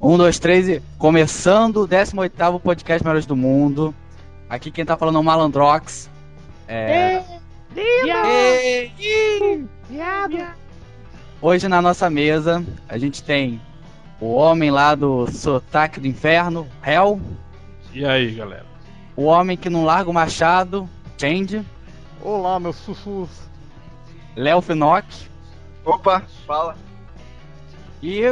[0.00, 3.94] Um, dois, três e começando o 18 podcast Melhores do Mundo.
[4.48, 6.10] Aqui quem tá falando é o Malandrox.
[6.68, 7.22] É...
[11.40, 13.60] Hoje na nossa mesa a gente tem
[14.20, 17.20] o homem lá do Sotaque do Inferno, Hell.
[17.92, 18.66] E aí, galera?
[19.16, 20.88] O homem que não larga o machado,
[21.18, 21.64] Change.
[22.20, 23.28] Olá, meus sussus.
[24.36, 25.06] Léo Finock.
[25.84, 26.76] Opa, fala.
[28.02, 28.22] E,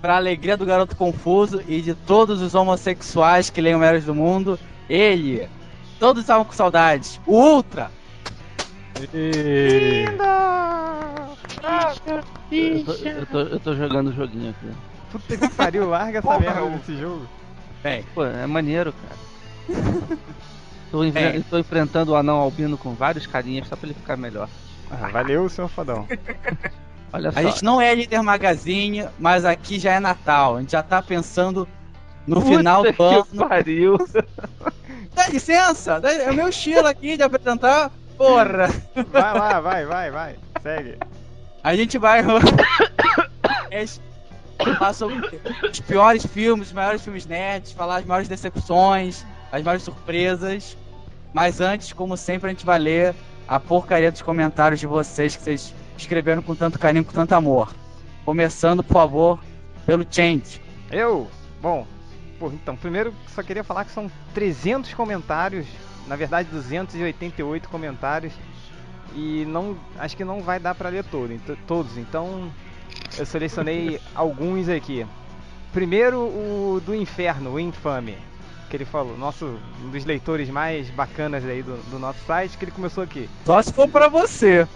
[0.00, 4.14] pra alegria do garoto confuso e de todos os homossexuais que leem o Meros do
[4.14, 5.48] Mundo, ele.
[5.98, 7.20] Todos estavam com saudades.
[7.26, 7.90] O Ultra.
[9.12, 10.04] E...
[12.50, 14.70] Eu tô, eu, tô, eu tô jogando o joguinho aqui.
[15.10, 17.26] Puta que pariu, larga essa Porra, merda desse jogo.
[17.82, 19.78] Bem, Pô, é maneiro, cara.
[20.90, 24.48] tô, enfre- tô enfrentando o anão albino com vários carinhas só pra ele ficar melhor.
[24.90, 26.06] Ah, valeu, senhor fodão.
[27.12, 27.38] Olha só.
[27.38, 30.56] a gente não é líder magazine, mas aqui já é Natal.
[30.56, 31.66] A gente já tá pensando
[32.26, 33.24] no final do Puta ano.
[33.24, 33.96] que pariu.
[35.14, 37.90] Dá licença, é o meu estilo aqui de apresentar.
[38.18, 38.68] Porra!
[39.10, 40.36] Vai lá, vai, vai, vai.
[40.62, 40.98] Segue.
[41.62, 42.22] A gente vai
[44.78, 49.82] falar sobre os piores filmes, os maiores filmes nerds, falar as maiores decepções, as maiores
[49.82, 50.76] surpresas.
[51.32, 53.14] Mas antes, como sempre, a gente vai ler
[53.48, 57.74] a porcaria dos comentários de vocês que vocês escreveram com tanto carinho, com tanto amor.
[58.24, 59.40] Começando, por favor,
[59.84, 60.60] pelo Change.
[60.90, 61.28] Eu?
[61.60, 61.86] Bom,
[62.38, 65.66] pô, então, primeiro só queria falar que são 300 comentários,
[66.06, 68.32] na verdade 288 comentários,
[69.14, 72.50] e não, acho que não vai dar pra ler todo, todos, então
[73.16, 75.06] eu selecionei alguns aqui.
[75.72, 78.16] Primeiro o do Inferno, o Infame,
[78.68, 82.64] que ele falou, nosso, um dos leitores mais bacanas aí do, do nosso site, que
[82.64, 83.28] ele começou aqui.
[83.44, 84.66] Só se for pra você.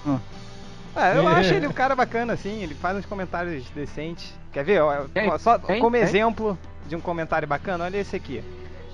[0.95, 4.33] Ah, eu acho ele um cara bacana, assim, ele faz uns comentários decentes.
[4.53, 4.83] Quer ver?
[4.83, 5.29] Ó, Quem?
[5.29, 5.81] ó, Só Quem?
[5.81, 6.03] como Quem?
[6.03, 8.43] exemplo de um comentário bacana, olha esse aqui.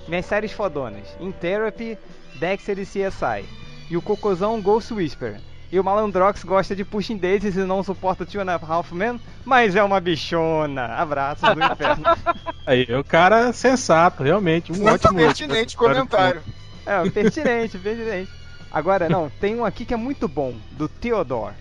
[0.07, 1.07] Minhas séries fodonas.
[1.19, 1.97] In Therapy,
[2.39, 3.45] Dexter e CSI.
[3.89, 5.39] E o Cocôzão Ghost Whisper.
[5.69, 9.19] E o Malandrox gosta de Pushing Daisies e não suporta Two and a Half Men,
[9.43, 10.85] mas é uma bichona.
[10.85, 12.03] Abraços do inferno.
[12.65, 14.71] Aí, o cara sensato, realmente.
[14.71, 16.41] Um Muito ótimo pertinente comentário.
[16.85, 18.31] É, pertinente, pertinente.
[18.71, 21.53] Agora, não, tem um aqui que é muito bom, do Theodore.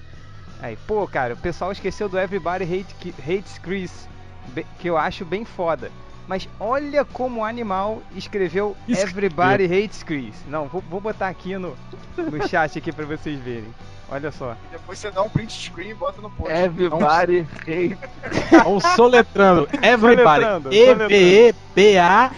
[0.60, 4.08] Aí, pô, cara, o pessoal esqueceu do Everybody Hate, Hates Chris,
[4.78, 5.90] que eu acho bem foda.
[6.26, 8.76] Mas olha como o animal escreveu.
[8.88, 10.34] Everybody Hates Chris.
[10.48, 11.76] Não, vou, vou botar aqui no,
[12.16, 13.72] no chat aqui pra vocês verem.
[14.08, 14.56] Olha só.
[14.70, 16.52] Depois você dá um print screen e bota no post.
[16.52, 17.98] Everybody hate.
[18.50, 19.68] Vamos soletrando.
[19.82, 20.44] Everybody.
[20.70, 22.36] E-V-E-B-A-R-Y.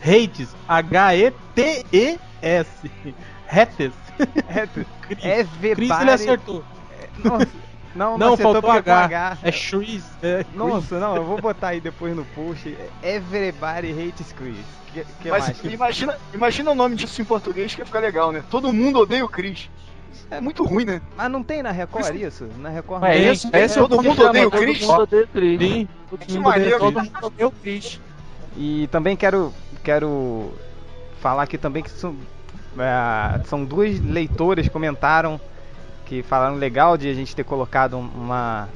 [0.00, 0.54] Hates.
[0.68, 2.68] H-E-T-E-S.
[3.48, 4.03] Hates.
[4.48, 6.02] É, Cris, Everybody.
[6.02, 6.64] ele acertou.
[7.22, 7.48] Nossa,
[7.94, 9.04] não, não, Não, acertou faltou H.
[9.04, 9.38] H.
[9.42, 10.04] É Shreeze.
[10.22, 12.76] É Nossa, não, eu vou botar aí depois no post.
[13.02, 14.56] Everybody hates Chris.
[14.92, 15.64] Que, que Mas mais?
[15.74, 18.42] imagina, imagina o nome disso em português que ia ficar legal, né?
[18.50, 19.68] Todo mundo odeia o Chris.
[20.30, 21.00] É muito ruim, né?
[21.16, 22.48] Mas não tem na Record isso?
[22.58, 23.32] Na Record É não.
[23.32, 24.78] isso, é esse é o todo mundo odeia o Chris?
[24.80, 25.60] Todo mundo odeia o Chris.
[25.60, 25.88] Sim.
[26.10, 26.76] Todo Que mundo maneiro.
[26.76, 28.00] odeia- Todo mundo odeia o Chris.
[28.56, 30.52] E também quero quero
[31.20, 31.90] falar aqui também que
[32.78, 35.40] é, são duas leitoras comentaram
[36.06, 38.68] que falaram legal de a gente ter colocado uma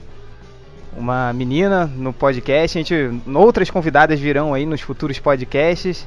[0.97, 2.79] uma menina no podcast.
[2.79, 6.07] A gente outras convidadas virão aí nos futuros podcasts.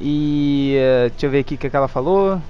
[0.00, 2.40] E eh, deixa eu ver aqui o que, ela falou.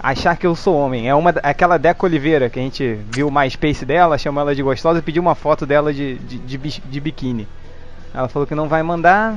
[0.00, 1.08] Achar que eu sou homem.
[1.08, 4.62] É uma aquela Deca Oliveira que a gente viu o MySpace dela, chamou ela de
[4.62, 7.46] gostosa e pediu uma foto dela de, de, de, de biquíni.
[8.12, 9.36] Ela falou que não vai mandar.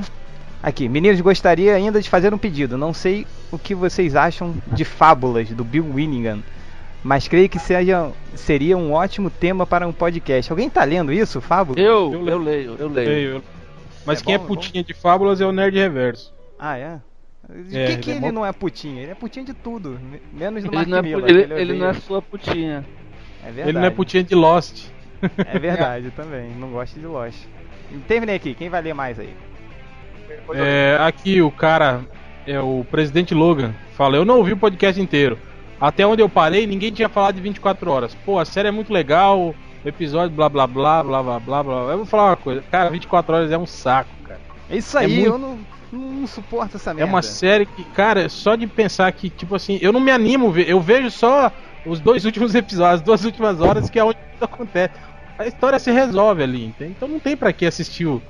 [0.62, 2.76] Aqui, meninos, gostaria ainda de fazer um pedido.
[2.76, 6.42] Não sei o que vocês acham de Fábulas, do Bill Winningham.
[7.02, 10.50] Mas creio que seja, seria um ótimo tema para um podcast.
[10.50, 11.78] Alguém tá lendo isso, Fábula?
[11.78, 13.30] Eu, Eu eu leio, eu leio.
[13.36, 13.42] Eu-
[14.04, 16.34] Mas É quem bom, é é putinha de fábulas é o Nerd Reverso.
[16.58, 16.98] Ah, é?
[17.48, 18.32] De É, que, ele que é ele bom.
[18.32, 19.02] não é putinha?
[19.02, 19.90] Ele é putinha de tudo.
[20.02, 21.28] me- Menos do Ele Mark não, é, Miller.
[21.30, 22.84] ele, ele não é sua putinha.
[23.42, 23.68] É verdade.
[23.70, 24.86] Ele não é putinha de Lost.
[25.46, 26.50] É verdade também.
[26.58, 27.38] Não gosto de Lost.
[28.08, 28.54] Terminei aqui.
[28.54, 29.32] Quem vai ler mais aí?
[30.54, 32.04] É, aqui o cara,
[32.46, 35.38] é o presidente Logan, fala: Eu não ouvi o podcast inteiro.
[35.80, 38.14] Até onde eu parei, ninguém tinha falado de 24 horas.
[38.14, 39.54] Pô, a série é muito legal,
[39.84, 41.92] episódio blá blá blá blá blá blá blá.
[41.92, 44.40] Eu vou falar uma coisa: Cara, 24 horas é um saco, cara.
[44.68, 45.58] É isso É aí, muito- eu não,
[45.92, 47.10] não suporto essa É merda.
[47.12, 50.52] uma série que, cara, só de pensar que, tipo assim, eu não me animo, a
[50.52, 51.50] ver, eu vejo só
[51.84, 54.94] os dois últimos episódios, as duas últimas horas, que é onde tudo acontece.
[55.38, 56.90] A história se resolve ali, entende?
[56.96, 58.20] Então não tem pra que assistir o-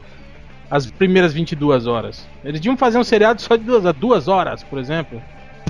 [0.71, 2.27] as primeiras 22 horas.
[2.45, 5.23] Eles deviam fazer um seriado só de duas, duas horas, por exemplo.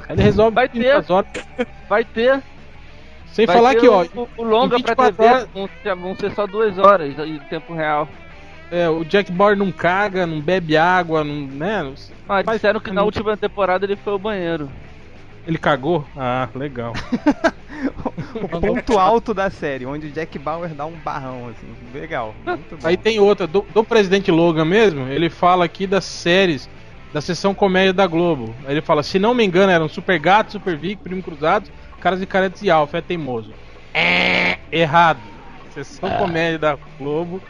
[0.09, 1.13] Aí ele resolve Vai 22 ter.
[1.13, 1.29] horas.
[1.89, 2.43] Vai ter.
[3.33, 5.49] Sem vai falar ter que, ó, o, o longa pra 24 TV horas-
[6.01, 8.09] vão ser, só duas horas em tempo real.
[8.71, 11.83] É, o Jack Bauer não caga, não bebe água, não, né?
[11.83, 11.95] não-
[12.29, 14.69] Ah, disseram que na última temporada ele foi ao banheiro.
[15.49, 16.07] Ele cagou?
[16.15, 16.93] Ah, legal.
[18.37, 21.67] o ponto alto da série, onde o Jack Bauer dá um barrão, assim.
[21.99, 22.35] Legal.
[22.45, 22.87] Muito bom.
[22.87, 26.69] Aí tem outra, do, do presidente Logan mesmo, ele fala aqui das séries
[27.15, 28.55] da sessão comédia da Globo.
[28.67, 32.21] Aí ele fala, se não me engano, eram Super Gato, Super Vic, Primo Cruzado, Caras
[32.21, 33.55] e Caretas e Alfa, é teimoso.
[33.95, 35.21] É errado.
[35.73, 37.41] Sessão comédia da Globo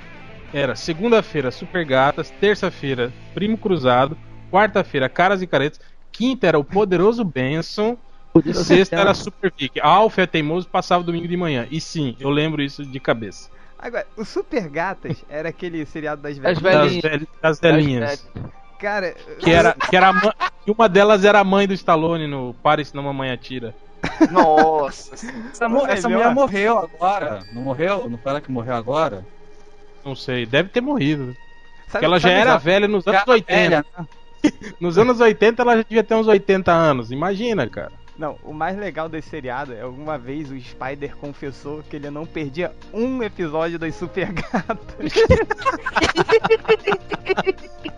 [0.55, 4.17] era segunda-feira Super Gatas, terça-feira Primo Cruzado,
[4.53, 5.81] quarta-feira Caras e Caretas,
[6.13, 7.97] quinta era o Poderoso Benson,
[8.45, 9.81] e sexta era Super Vic.
[9.81, 11.67] Alfa é teimoso, passava domingo de manhã.
[11.71, 13.51] E sim, eu lembro isso de cabeça.
[13.79, 16.63] Agora, o Super Gatas era aquele seriado das As velhinhas.
[16.63, 17.03] Das, velhinhas.
[17.21, 18.29] vel- das velhinhas.
[18.79, 20.13] Cara, Que era, que era
[20.65, 23.75] que uma delas era a mãe do Stallone no Pare senão mamãe atira.
[24.31, 25.15] Nossa.
[25.53, 27.41] Essa, mu- essa mulher morreu agora.
[27.53, 28.09] Não morreu?
[28.09, 29.25] Não foi ela que morreu agora?
[30.05, 31.35] Não sei, deve ter morrido.
[31.89, 33.53] sabe- Porque ela já era velha nos anos Cara 80.
[33.53, 34.07] velha, né?
[34.81, 37.11] Nos anos 80 ela já devia ter uns 80 anos.
[37.11, 37.93] Imagina, cara.
[38.19, 42.27] Não, o mais legal desse seriado é alguma vez o Spider confessou que ele não
[42.27, 45.13] perdia um episódio das Super Gatas.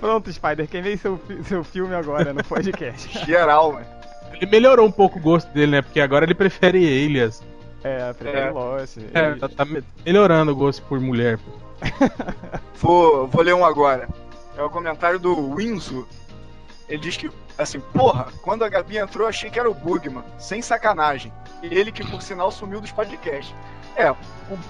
[0.00, 3.08] Pronto, Spider, quem vê seu, seu filme agora no podcast?
[3.26, 3.86] Geral, velho.
[4.34, 5.82] Ele melhorou um pouco o gosto dele, né?
[5.82, 7.42] Porque agora ele prefere Elias.
[7.82, 8.50] É, prefere É.
[8.50, 8.98] Lost.
[9.14, 11.38] É, tá, tá me- melhorando o gosto por mulher.
[12.74, 14.08] Vou, vou ler um agora.
[14.56, 16.06] É o comentário do Winzo.
[16.88, 20.22] Ele diz que, assim, porra, quando a Gabi entrou, achei que era o Bugman.
[20.38, 21.32] Sem sacanagem.
[21.62, 23.54] Ele que, por sinal, sumiu dos podcasts.
[23.96, 24.14] É,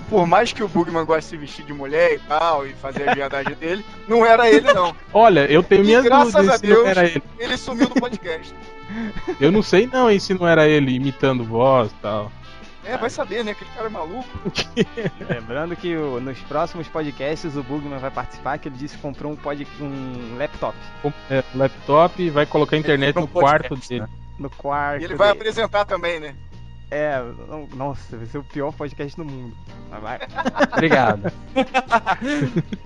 [0.08, 3.08] por, mais que o Bugman goste de se vestir de mulher e tal, e fazer
[3.08, 4.94] a viadagem dele, não era ele, não.
[5.12, 7.22] Olha, eu tenho minhas graças dúvidas a Deus- era ele.
[7.38, 8.54] Ele sumiu do podcast.
[9.40, 12.30] Eu não sei não, hein, se não era ele imitando voz e tal.
[12.86, 13.50] É, vai saber, né?
[13.52, 14.28] Aquele cara é maluco.
[15.28, 19.32] Lembrando que o- nos próximos podcasts o Bugman vai participar, que ele disse que comprou
[19.32, 23.28] um, pod, um laptop Com- é, laptop e vai colocar a internet Ele no um
[23.28, 24.00] quarto podcast, dele.
[24.02, 24.08] né?
[24.38, 25.00] no quarto.
[25.02, 25.40] E ele vai dele.
[25.40, 26.34] apresentar também, né?
[26.90, 29.56] É, não- nossa, vai ser o pior podcast do mundo.
[29.90, 30.18] Mas vai.
[30.72, 31.32] Obrigado.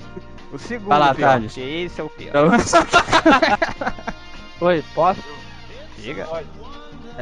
[0.52, 1.52] O segundo lá, pior, Thales.
[1.54, 2.32] porque esse é o pior.
[4.60, 5.22] Oi, posso?
[6.02, 6.26] Chega.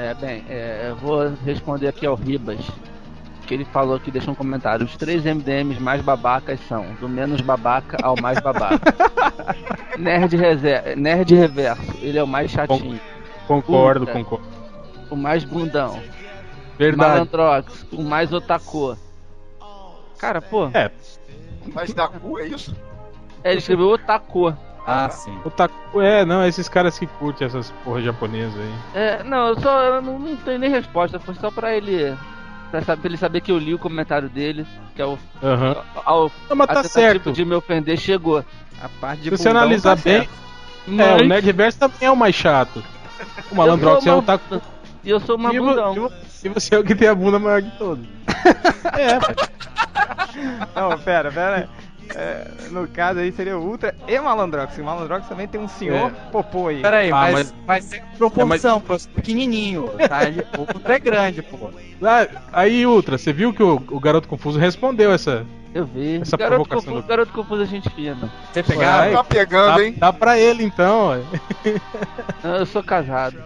[0.00, 2.60] É, bem, é, eu vou responder aqui ao Ribas.
[3.46, 4.84] Que ele falou que deixou um comentário.
[4.86, 8.94] Os três MDMs mais babacas são do menos babaca ao mais babaca.
[9.98, 13.00] Nerd, reser- Nerd reverso, ele é o mais chatinho.
[13.48, 14.12] Concordo, Puta.
[14.18, 14.46] concordo.
[15.10, 16.00] O mais bundão.
[16.78, 17.10] Verdade.
[17.10, 18.96] Malandrox, o mais otaku.
[20.18, 20.90] Cara, pô, É,
[21.72, 22.76] Mas da cu, é isso?
[23.42, 24.54] ele escreveu otaku.
[24.90, 25.38] Ah, sim.
[25.44, 28.74] o taco, é, não, esses caras que curtem essas porra japonesas aí.
[28.94, 32.16] É, não, eu só eu não, não tenho nem resposta, foi só pra ele.
[32.70, 35.18] Pra, saber, pra ele saber que eu li o comentário dele, que é o.
[35.42, 35.76] Aham.
[36.04, 37.32] Ao, Não, mas tá certo.
[37.32, 38.44] de me ofender chegou.
[38.82, 40.30] A parte de Se você analisar tá bem, certo.
[41.00, 42.76] é, o Nerd Reverso também é o mais chato.
[43.50, 44.62] O Eu Malandrox sou é o uma- taco.
[45.02, 45.94] E eu sou uma E bundão.
[45.96, 46.12] e vo-
[46.44, 48.04] E você é o que tem a bunda maior de todos.
[48.96, 49.18] é,
[50.78, 51.68] Não, pera, pera.
[52.14, 54.76] É, no caso aí seria o Ultra e Malandrox.
[54.78, 56.80] O Malandrox também tem um senhor popô aí.
[56.82, 58.96] Pera aí, Ah, mas, mas- mas tem proporção, pô.
[59.14, 60.24] Pequenininho, tá?
[60.24, 61.70] Ele- O outro é grande, pô.
[62.02, 65.44] Ah, aí, Ultra, você viu que o, o Garoto Confuso respondeu essa.
[65.74, 66.20] Eu vi.
[66.22, 68.32] Essa garoto, provocação confuso, do- garoto confuso a gente fina.
[68.52, 69.12] Você pegar.
[69.12, 69.94] Tá pegando, Dá, hein?
[69.98, 71.22] dá pra ele então, ué.
[72.42, 73.38] Não, Eu sou casado.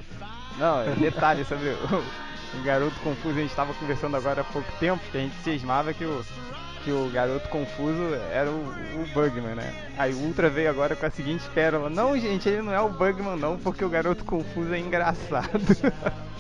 [0.59, 3.37] Não, é detalhe sobre o, o garoto confuso.
[3.39, 6.25] A gente tava conversando agora há pouco tempo, que a gente cismava que o,
[6.85, 9.73] que o garoto confuso era o, o Bugman, né?
[9.97, 12.89] Aí o Ultra veio agora com a seguinte pérola: Não, gente, ele não é o
[12.89, 15.61] Bugman, não, porque o garoto confuso é engraçado.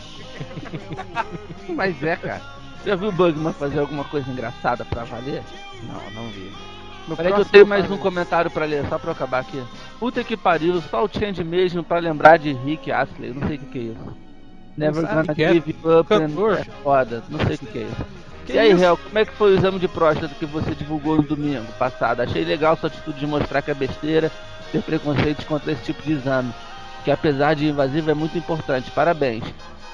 [1.75, 2.41] Mas é, cara.
[2.83, 5.43] Você já viu o Bugman fazer alguma coisa engraçada pra valer?
[5.83, 6.53] não, não vi.
[7.07, 9.63] No Peraí que eu tenho mais um comentário pra ler, só pra eu acabar aqui.
[9.99, 13.61] Puta que pariu, só o Change mesmo pra lembrar de Rick Astley, não sei o
[13.61, 14.17] que, que é isso.
[14.77, 15.53] Never gonna é?
[15.53, 18.07] give up and é foda, não sei o que, que é isso.
[18.47, 18.71] Que e aí?
[18.73, 22.21] Hel, como é que foi o exame de próstata que você divulgou no domingo passado?
[22.21, 24.31] Achei legal sua atitude de mostrar que é besteira
[24.71, 26.53] ter preconceitos contra esse tipo de exame,
[27.05, 28.91] que apesar de invasivo é muito importante.
[28.91, 29.45] Parabéns.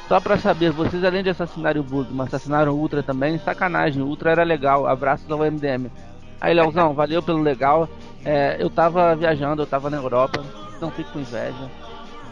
[0.09, 3.39] Só pra saber, vocês além de assassinarem o Bugman, assassinaram o Ultra também?
[3.39, 4.87] Sacanagem, o Ultra era legal.
[4.87, 5.91] Abraços ao MDM.
[6.41, 7.89] Aí, Leozão, valeu pelo legal.
[8.25, 10.43] É, eu tava viajando, eu tava na Europa,
[10.81, 11.71] não fique com inveja.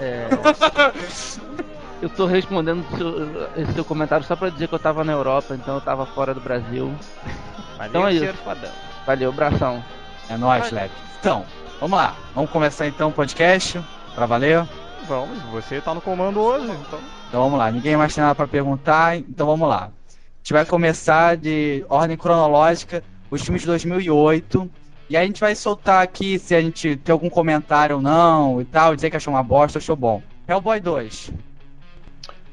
[0.01, 0.29] É,
[2.03, 5.55] eu tô respondendo seu- esse seu comentário só pra dizer que eu tava na Europa,
[5.55, 6.95] então eu tava fora do Brasil.
[7.77, 8.23] Valeu, Então é isso.
[8.25, 8.71] cheiro fodão.
[9.07, 9.85] Valeu, abração.
[10.29, 10.95] É nóis, Leque.
[11.21, 11.45] Então,
[11.81, 12.15] vamos lá.
[12.35, 13.81] Vamos começar então o podcast.
[14.15, 14.67] Pra valer?
[15.07, 16.99] Vamos, você tá no comando hoje, então.
[17.29, 17.71] Então vamos lá.
[17.71, 19.85] Ninguém mais tem nada pra perguntar, então vamos lá.
[19.85, 19.91] A
[20.43, 23.05] gente vai começar de ordem cronológica.
[23.31, 24.71] Os filmes de 2008.
[25.09, 28.61] E aí a gente vai soltar aqui se a gente tem algum comentário ou não
[28.61, 30.23] e tal, dizer que achou uma bosta, achou bom.
[30.49, 31.31] Hellboy 2.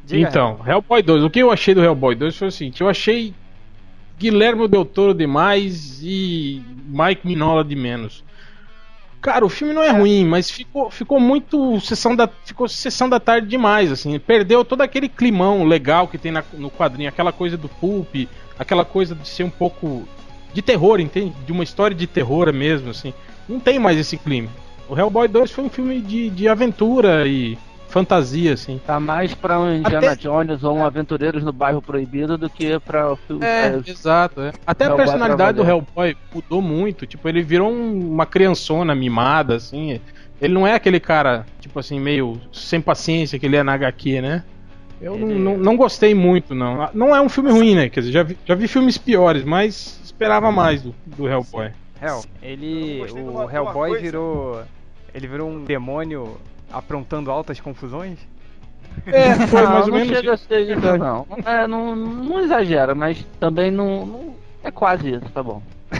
[0.05, 1.24] Diga, então, Hellboy 2.
[1.24, 3.33] O que eu achei do Hellboy 2 foi o seguinte: eu achei
[4.19, 8.24] Guilherme Del Toro demais e Mike Minola de menos.
[9.22, 13.22] Cara, o filme não é, ruim, mas ficou, ficou muito sessão da ficou sessão da
[13.22, 14.19] tarde demais, assim.
[14.19, 18.27] Perdeu todo aquele climão legal que tem na- no quadrinho, aquela coisa do pulp,
[18.60, 20.05] aquela coisa de ser um pouco
[20.53, 21.33] de terror, entende?
[21.45, 23.13] De uma história de terror mesmo, assim.
[23.48, 24.50] Não tem mais esse clima.
[24.89, 27.57] O Hellboy 2 foi um filme de, de aventura e
[27.94, 28.82] fantasia, assim.
[28.86, 32.80] Tá mais pra um Indiana Até- Jones ou um Aventureiros no Bairro Proibido do que
[32.80, 33.46] pra o filme.
[33.46, 34.42] É, exato.
[34.42, 34.52] é.
[34.66, 35.64] Até a Hellboy personalidade do.
[35.64, 37.06] Hellboy mudou muito.
[37.06, 40.02] Tipo, ele virou um- uma criançona mimada, assim.
[40.42, 44.20] Ele não é aquele cara, tipo assim, meio sem paciência que ele é na HQ,
[44.22, 44.44] né?
[45.00, 46.90] Eu não, Ele- não, não gostei muito, não.
[46.94, 47.90] Não é um filme ruim, né?
[47.90, 51.70] Quer dizer, já vi, já vi filmes piores, mas esperava mais do, do Hellboy.
[52.02, 53.02] Hell, ele.
[53.22, 54.64] O Hellboy virou.
[55.14, 56.38] Ele virou um demônio
[56.74, 58.20] aprontando altas confusões?
[59.06, 60.18] É, foi não, mais ou não menos.
[60.18, 61.25] chega a ser isso, não.
[61.46, 61.96] É, não.
[61.96, 64.06] Não exagera, mas também não.
[64.06, 65.62] não- é quase isso, tá bom.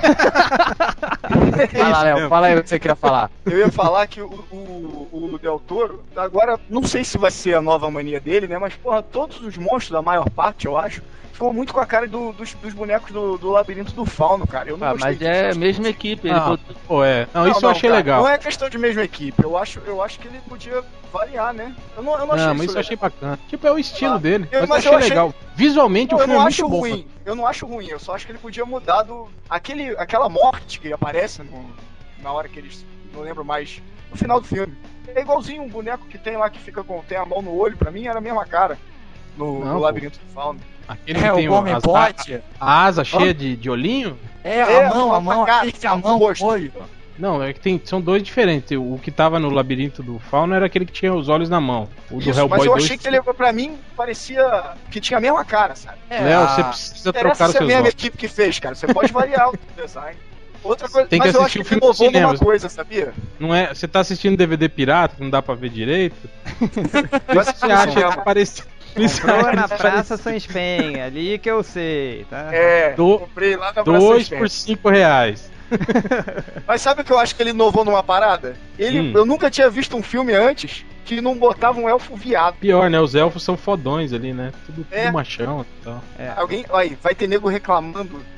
[1.78, 3.30] Fala, Léo, fala aí o que você queria falar.
[3.46, 7.56] Eu ia falar que o, o, o Del Toro, agora, não sei se vai ser
[7.56, 8.58] a nova mania dele, né?
[8.58, 11.02] Mas, porra, todos os monstros, a maior parte, eu acho,
[11.34, 14.70] ficou muito com a cara do- dos, dos bonecos do, do labirinto do fauno, cara.
[14.70, 15.30] Eu não Ah, mas disso.
[15.30, 16.28] é a mesma equipe.
[16.30, 17.28] Ele Ah, botou- pô, é.
[17.34, 18.22] Não, isso eu achei cara, legal.
[18.22, 19.44] Não é questão de mesma equipe.
[19.44, 21.76] Eu acho, eu acho que ele podia variar, né?
[21.98, 23.38] Eu não, eu não achei Não, mas isso eu achei bacana.
[23.50, 24.48] Tipo, é o estilo Ah, dele.
[24.52, 25.34] eu- mas, mas eu achei achei- legal.
[25.56, 26.80] Visualmente Não, o eu filme não é acho muito bom.
[26.80, 27.08] ruim.
[27.26, 27.88] Eu não acho ruim.
[27.88, 31.70] Eu só acho que ele podia mudar do aquele, aquela morte que aparece no-
[32.22, 34.76] na hora que eles não lembro mais no final do filme.
[35.16, 37.76] É igualzinho um boneco que tem lá que fica com tem a mão no olho.
[37.78, 38.78] Pra mim era a mesma cara
[39.38, 40.60] no, Não, no labirinto do fauno.
[40.88, 42.40] Aquele É, que tem o Homem as- Bote.
[42.60, 44.18] a asa cheia de, de olhinho.
[44.44, 46.46] É, É, a mão, a mão, cara, aquele que tem a mão, o rosto.
[46.46, 46.72] olho.
[47.18, 48.76] Não, é que tem, são dois diferentes.
[48.76, 51.88] O que tava no labirinto do Fauno era aquele que tinha os olhos na mão.
[52.10, 52.84] O do Isso, Hellboy mas eu 2.
[52.84, 56.00] achei que ele, pra mim, parecia que tinha a mesma cara, sabe?
[56.10, 57.94] É, Léo, a- você precisa Interessa trocar os se é a seus mesma olhos.
[57.94, 58.74] equipe que fez, cara.
[58.76, 60.18] Você pode variar o design.
[60.64, 63.14] Outra coisa, Tem que mas eu assistir acho o que inovou numa coisa, sabia?
[63.40, 66.16] Não é, você tá assistindo DVD pirata, não dá pra ver direito.
[67.28, 68.64] Eu Você acha que parece.
[68.94, 72.50] Comprou na Praça Sans Penha, ali que eu sei, tá?
[72.52, 75.52] É, Do- comprei lá na Dois Praça por cinco reais.
[76.68, 78.56] Mas sabe o que eu acho que ele inovou numa parada?
[78.78, 79.12] Ele, Hum.
[79.16, 82.56] Eu nunca tinha visto um filme antes que não botava um elfo viado.
[82.60, 83.00] Pior, né?
[83.00, 84.52] Os elfos são fodões ali, né?
[84.66, 85.04] Tudo, É.
[85.06, 86.02] tudo machão e tal.
[86.38, 88.33] Alguém, aí, vai ter nego reclamando do, do- do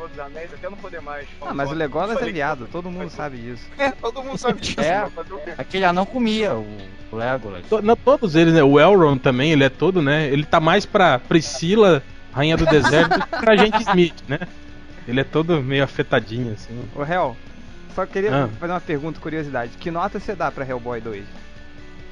[0.00, 1.26] Senhor dos Anéis até não poder mais.
[1.42, 3.66] Ah, mas o Legolas é viado, todo mundo sabe disso.
[3.78, 4.80] É, todo mundo sabe disso.
[4.80, 5.04] É.
[5.04, 5.10] o?
[5.58, 6.66] Aquele anão comia o,
[7.12, 7.66] o Legolas.
[7.66, 8.62] To- não, todos eles, né?
[8.62, 10.26] O Elrond também, ele é todo, né?
[10.28, 12.02] Ele tá mais pra Priscila,
[12.32, 14.38] Rainha do Deserto, do que pra gente Smith, né?
[15.06, 16.78] Ele é todo meio afetadinho, assim.
[16.94, 17.36] Ô, Hel,
[17.94, 18.48] só queria Ah.
[18.58, 19.72] fazer uma pergunta, curiosidade.
[19.78, 21.24] Que nota você dá pra Hellboy 2?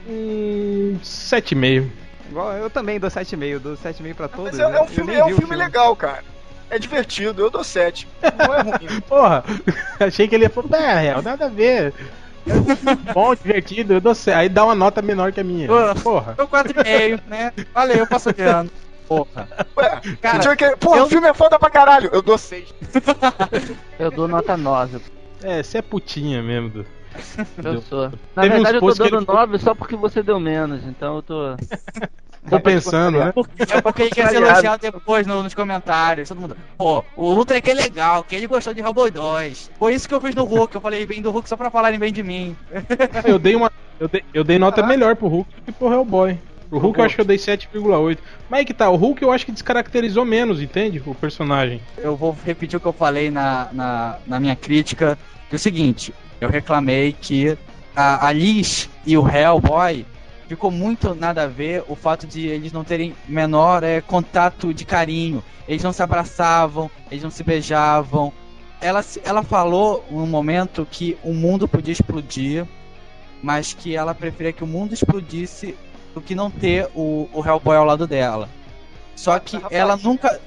[0.08, 1.88] Um 7,5.
[2.30, 4.52] Igual eu também dou 7,5, dou 7,5 pra todos.
[4.52, 4.80] Mas é, é né?
[4.80, 6.22] um Eu filme, é um o filme legal, cara.
[6.70, 8.06] É divertido, eu dou 7.
[8.38, 9.00] Não é ruim.
[9.08, 9.44] Porra,
[10.00, 11.94] achei que ele ia falar, é, real, nada a ver.
[12.46, 14.34] É Bom, divertido, eu dou 7.
[14.36, 15.68] Aí dá uma nota menor que a minha.
[16.02, 16.34] Porra.
[16.34, 17.52] Tô 4,5, né?
[17.74, 18.70] Valeu, passou de ano.
[19.06, 19.48] Porra.
[19.76, 20.76] Ué, Cara, que...
[20.76, 22.10] Pô, eu- o filme é foda pra caralho.
[22.12, 22.74] Eu dou 6.
[23.98, 24.98] Eu dou nota 9.
[25.42, 26.68] É, você é putinha mesmo.
[26.68, 26.86] Du.
[27.64, 28.12] Eu sou.
[28.36, 31.16] Na Teve verdade, eu tô dando ele falou- 9 só porque você deu menos, então
[31.16, 31.56] eu tô.
[32.48, 33.32] Tô pensando, né?
[33.68, 36.28] É porque ele quer ser elogiado depois no- nos comentários.
[36.28, 36.56] Todo mundo.
[36.76, 39.70] Pô, o Ultra é que é legal, que ele gostou de Hellboy 2.
[39.78, 40.74] Foi isso que eu fiz no Hulk.
[40.74, 42.56] Eu falei bem do Hulk só pra falarem bem de mim.
[43.24, 43.70] Eu dei uma.
[44.00, 46.38] Eu dei, eu dei nota melhor pro Hulk do que pro Hellboy.
[46.70, 48.18] Pro Hulk eu acho que eu dei 7,8.
[48.48, 51.02] Mas aí que tá, o Hulk eu acho que descaracterizou menos, entende?
[51.06, 51.80] O personagem.
[51.96, 55.18] Eu vou repetir o que eu falei na, na, na minha crítica.
[55.48, 57.56] Que é o seguinte, eu reclamei que
[57.96, 60.04] a, a Liz e o Hellboy
[60.48, 64.84] ficou muito nada a ver o fato de eles não terem menor é, contato de
[64.84, 65.44] carinho.
[65.68, 68.32] Eles não se abraçavam, eles não se beijavam.
[68.80, 72.66] Ela, ela falou num momento que o mundo podia explodir,
[73.42, 75.76] mas que ela preferia que o mundo explodisse
[76.14, 78.48] do que não ter o, o Hellboy ao lado dela.
[79.14, 80.40] Só que ela nunca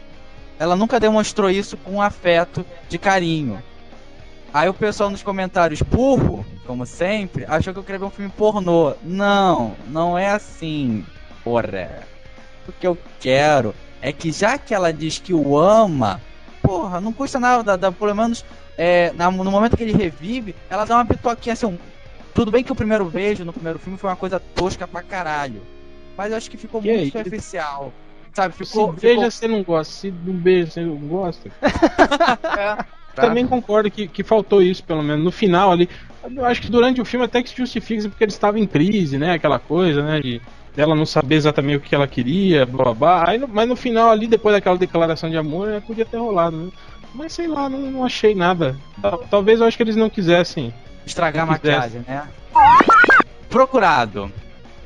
[0.57, 3.61] ela nunca demonstrou isso com afeto de carinho.
[4.53, 8.31] Aí o pessoal nos comentários, burro, como sempre, achou que eu queria ver um filme
[8.35, 8.93] pornô.
[9.01, 11.05] Não, não é assim,
[11.43, 12.03] porra.
[12.67, 16.19] O que eu quero é que já que ela diz que o ama,
[16.61, 18.43] porra, não custa nada, dá, pelo menos
[18.77, 21.77] é, na- no momento que ele revive, ela dá uma pitoquinha assim, um-
[22.33, 25.61] tudo bem que o primeiro beijo no primeiro filme foi uma coisa tosca pra caralho.
[26.17, 27.93] Mas eu acho que ficou Que muito superficial.
[28.33, 28.91] Sabe, Se ficou.
[28.93, 29.93] beija, ficou- você não gosta.
[29.93, 31.49] Se não beija, você não gosta.
[32.57, 33.00] É.
[33.15, 33.23] Tá.
[33.23, 35.23] Também concordo que, que faltou isso, pelo menos.
[35.23, 35.89] No final ali.
[36.35, 39.17] Eu acho que durante o filme até que se justifica porque eles estavam em crise,
[39.17, 39.33] né?
[39.33, 40.19] Aquela coisa, né?
[40.19, 40.41] De
[40.75, 43.29] dela não saber exatamente o que ela queria, blá blá blá.
[43.29, 46.69] Aí, mas no final ali, depois daquela declaração de amor, né, podia ter rolado, né?
[47.13, 48.77] Mas sei lá, não, não achei nada.
[49.01, 50.73] Tal- Talvez eu acho que eles não quisessem.
[51.05, 51.97] Estragar a Se quisesse.
[51.97, 52.23] maquiagem, né?
[53.49, 54.31] Procurado.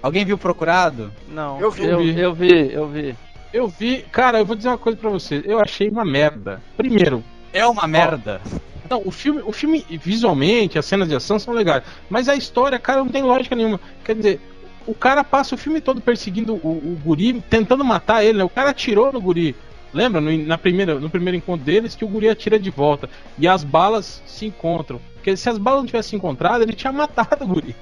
[0.02, 1.12] Alguém viu Procurado?
[1.28, 1.60] Não.
[1.60, 1.86] Eu vi.
[1.86, 2.20] Eu, vi.
[2.20, 3.16] eu vi, eu vi.
[3.54, 5.42] Eu vi, cara, eu vou dizer uma coisa pra você.
[5.46, 6.62] Eu achei uma merda.
[6.76, 7.24] Primeiro,
[7.56, 8.42] É uma merda.
[8.90, 12.78] Não, o filme, o filme visualmente, as cenas de ação são legais, mas a história,
[12.78, 13.80] cara, não tem lógica nenhuma.
[14.04, 14.40] Quer dizer,
[14.86, 18.44] o cara passa o filme todo perseguindo o, o guri, tentando matar ele, né?
[18.44, 19.56] O cara atirou no guri.
[19.92, 23.10] Lembra no, na primeira, no primeiro encontro deles que o guri atira de volta
[23.40, 25.00] e as balas se encontram.
[25.16, 27.76] Porque se as balas não tivessem se encontrado, ele tinha matado o guri.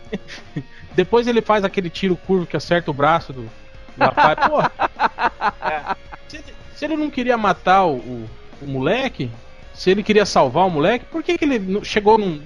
[0.96, 3.50] Depois ele faz aquele tiro curvo que acerta o braço do, do
[3.98, 4.38] rapaz.
[6.30, 8.30] Se, ele, se ele não queria matar o, o-
[8.62, 9.30] o moleque,
[9.74, 12.42] se ele queria salvar o moleque, por que, que ele não- chegou num-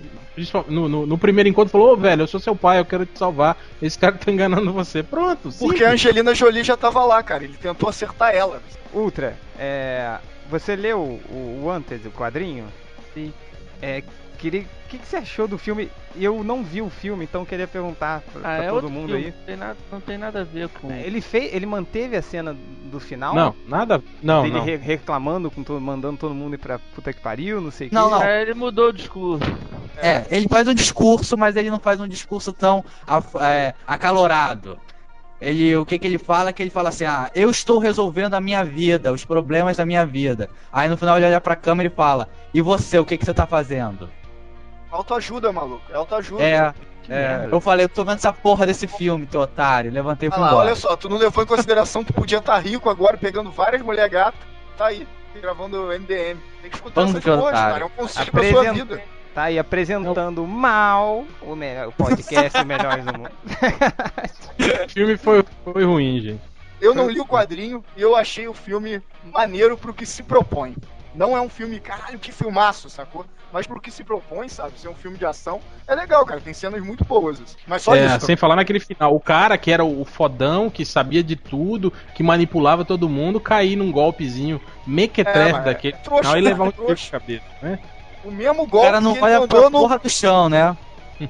[0.68, 3.06] no, no- no primeiro encontro e falou: Ô velho, eu sou seu pai, eu quero
[3.06, 3.58] te salvar.
[3.82, 5.02] Esse cara tá enganando você.
[5.04, 5.82] Pronto, Porque simples.
[5.84, 7.44] a Angelina Jolie já tava lá, cara.
[7.44, 8.62] Ele tentou acertar ela.
[8.94, 10.18] Ultra, é,
[10.50, 12.66] você leu o, o Wanted, o quadrinho?
[13.14, 13.34] Sim.
[13.82, 14.04] É,
[14.38, 15.90] queria, o que, que você achou do filme?
[16.20, 19.26] Eu não vi o filme, então queria perguntar pra, Ah, pra é todo mundo filme,
[19.26, 19.32] aí.
[19.32, 20.92] Não tem, nada, não tem nada a ver com.
[20.92, 22.56] Ele fez, ele manteve a cena
[22.86, 23.36] do final?
[23.36, 24.02] Não, nada.
[24.22, 24.64] Não, dele não.
[24.66, 27.94] re- reclamando com todo, mandando todo mundo ir pra puta que pariu, não sei o
[27.94, 28.12] Não, que.
[28.12, 28.24] não.
[28.24, 29.44] É, ele mudou o discurso.
[29.98, 32.84] É, ele faz um discurso, mas ele não faz um discurso tão
[33.42, 34.78] é, acalorado.
[35.40, 36.52] Ele, o que que ele fala?
[36.52, 40.04] Que ele fala assim, ah, eu estou resolvendo a minha vida, os problemas da minha
[40.06, 40.50] vida.
[40.72, 43.34] Aí no final ele olha pra câmera e fala, e você, o que que você
[43.36, 44.10] tá fazendo?
[44.92, 45.84] Autoajuda, maluco.
[45.92, 46.44] É autoajuda.
[46.44, 46.74] É,
[47.10, 49.92] é, eu falei, eu tô vendo essa porra desse filme, teu otário.
[49.92, 50.68] Levantei fui Olha lá, embora.
[50.68, 53.82] olha só, tu não levou em consideração que tu podia estar rico agora, pegando várias
[53.82, 54.38] mulher gata.
[54.78, 55.08] Tá aí,
[55.42, 56.38] gravando MDM.
[56.62, 57.84] Tem que escutar Bando essas coisas, cara.
[57.84, 59.02] É um conselho pra sua vida.
[59.34, 63.32] Tá aí apresentando mal o, melhor, o podcast Melhores do Mundo.
[64.86, 66.42] O filme foi, foi ruim, gente.
[66.82, 70.76] Eu não li o quadrinho e eu achei o filme maneiro pro que se propõe.
[71.16, 73.26] Não é um filme, caralho, que filmaço, sacou?
[73.52, 74.78] Mas pro que se propõe, sabe?
[74.78, 76.42] Ser um filme de ação, é legal, cara.
[76.42, 77.40] Tem cenas muito boas.
[77.42, 77.56] assim.
[77.66, 78.26] Mas só É, isso.
[78.26, 79.16] sem falar naquele final.
[79.16, 83.76] O cara que era o fodão, que sabia de tudo, que manipulava todo mundo, cair
[83.78, 87.10] num golpezinho mequetrefe É, mas daquele é trouxa, final e levar um é tiro de
[87.10, 87.80] cabeça, né?
[88.24, 89.80] O mesmo O golpe cara não que vai a mandou no...
[89.80, 90.76] porra do chão, né?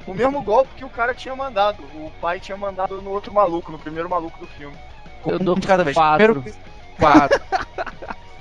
[0.06, 1.82] O mesmo golpe que o cara tinha mandado.
[1.94, 4.76] O pai tinha mandado no outro maluco, no primeiro maluco do filme.
[5.24, 5.96] Eu Um dou de cada vez.
[5.96, 6.34] quatro.
[6.42, 6.58] Primeiro-
[6.98, 7.40] Quatro.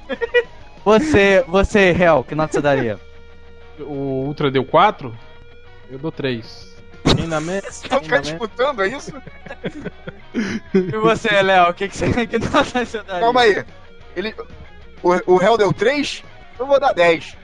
[0.88, 2.97] você, você, Hel, que nota você daria?
[3.78, 5.13] O Ultra deu 4,
[5.91, 6.78] eu dou 3.
[7.19, 7.60] Ainda me...
[7.60, 8.21] Vocês vão ficar ainda me...
[8.21, 9.13] disputando, é isso?
[10.73, 13.21] E você, Léo, o que, que você que nota você daria?
[13.21, 13.65] Calma aí.
[14.15, 14.34] Ele...
[15.02, 16.23] O, o réu deu 3?
[16.60, 17.36] Eu vou dar 10.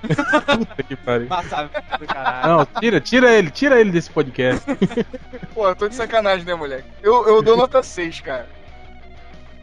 [0.00, 1.28] Puta que pariu.
[1.28, 2.48] Passa do caralho.
[2.48, 4.64] Não, tira, tira ele, tira ele desse podcast.
[5.54, 6.88] Pô, eu tô de sacanagem, né, moleque?
[7.02, 8.48] Eu, eu dou nota 6, cara.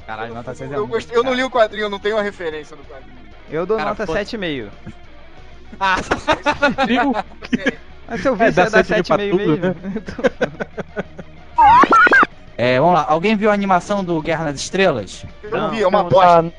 [0.07, 2.17] Caralho, nota 6 é eu, muito, gostei, eu não li o quadrinho, eu não tenho
[2.17, 3.17] a referência do quadrinho.
[3.51, 4.69] Eu dou Cara, nota foda- 7,5.
[5.79, 5.95] Ah,
[8.07, 9.75] Mas se eu vi, É, ia dar 7,5 pra 7,5 tudo, mesmo.
[12.57, 13.05] é, vamos lá.
[13.09, 15.25] Alguém viu a animação do Guerra nas Estrelas?
[15.43, 16.53] Eu Não, não vi, é uma não, bosta.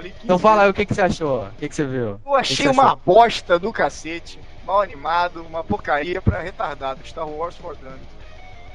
[0.00, 1.44] Que Então fala aí o que, que você achou.
[1.44, 2.18] O que, que você viu?
[2.24, 3.00] Eu achei que você uma achou?
[3.04, 4.40] bosta do cacete.
[4.64, 7.00] Mal animado, uma porcaria pra retardado.
[7.06, 8.00] Star Wars for Dummies.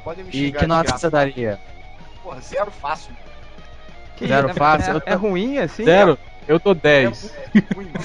[0.04, 1.00] Podem me E xingar que de nota graça.
[1.00, 1.60] você daria?
[2.22, 3.12] Porra, zero fácil.
[4.18, 4.98] Que Zero é- fácil.
[5.06, 5.86] É, é ruim assim?
[5.86, 7.32] zero, eu dou 10.
[7.54, 7.92] É ruim.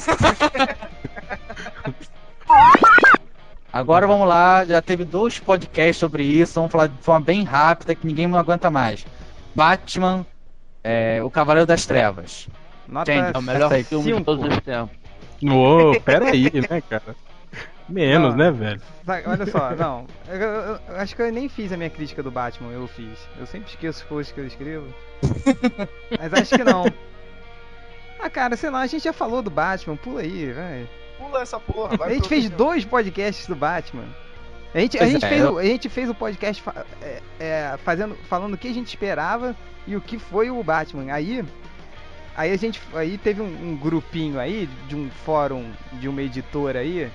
[3.72, 7.94] Agora vamos lá, já teve dois podcasts sobre isso, vamos falar de forma bem rápida
[7.94, 9.06] que ninguém não aguenta mais.
[9.54, 10.26] Batman,
[10.84, 12.48] é, o Cavaleiro das Trevas.
[12.86, 14.94] Nota Gente, É o melhor filme de todos os tempos.
[15.50, 17.16] Ô, pera aí, né, cara?
[17.88, 18.44] Menos, Não.
[18.44, 18.80] né, velho?
[19.26, 20.06] Olha só, não.
[20.28, 23.18] Eu, eu- eu acho que eu nem fiz a minha crítica do Batman, eu fiz.
[23.38, 24.86] Eu sempre esqueço as coisas que eu escrevo.
[26.18, 26.84] Mas acho que não.
[28.20, 30.88] Ah, cara, sei lá, a gente já falou do Batman, pula aí, vai.
[31.18, 31.96] Pula essa porra.
[31.96, 34.04] Vai A gente fez dois podcasts do Batman.
[34.74, 37.20] A gente, a gente, é, fez, eu- o, a gente fez o podcast fa- é,
[37.38, 39.54] é, fazendo, falando o que a gente esperava
[39.86, 41.12] e o que foi o Batman.
[41.12, 41.44] Aí,
[42.36, 46.78] aí a gente aí teve um, um grupinho aí de um fórum de uma editora
[46.78, 47.10] aí.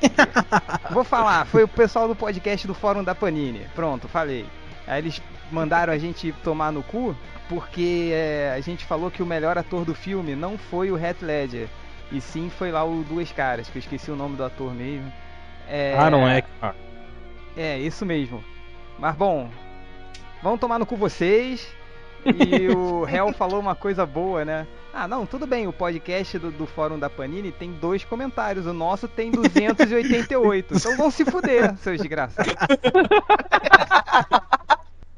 [0.90, 3.66] Vou falar, foi o pessoal do podcast do fórum da Panini.
[3.74, 4.46] Pronto, falei.
[4.86, 7.16] Aí eles mandaram a gente tomar no cu
[7.48, 11.22] porque é, a gente falou que o melhor ator do filme não foi o Heath
[11.22, 11.68] Ledger.
[12.10, 15.12] E sim foi lá o Duas Caras, que eu esqueci o nome do ator mesmo.
[15.68, 16.76] É, Aaron Eckhart.
[17.56, 18.44] É, isso mesmo.
[18.98, 19.50] Mas bom,
[20.42, 21.66] vão tomar no cu vocês.
[22.24, 24.66] E o Hell falou uma coisa boa, né?
[24.98, 28.72] Ah, não, tudo bem, o podcast do, do Fórum da Panini tem dois comentários, o
[28.72, 30.74] nosso tem 288.
[30.74, 32.54] Então vão se fuder, seus desgraçados.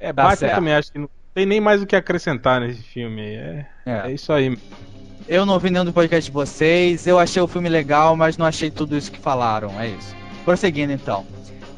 [0.01, 3.21] É, Tá Batman também acho que não tem nem mais o que acrescentar nesse filme.
[3.23, 3.37] aí.
[3.37, 4.03] É, É.
[4.09, 4.59] é isso aí.
[5.29, 8.47] Eu não ouvi nenhum do podcast de vocês, eu achei o filme legal, mas não
[8.47, 10.13] achei tudo isso que falaram, é isso.
[10.45, 11.25] Prosseguindo então.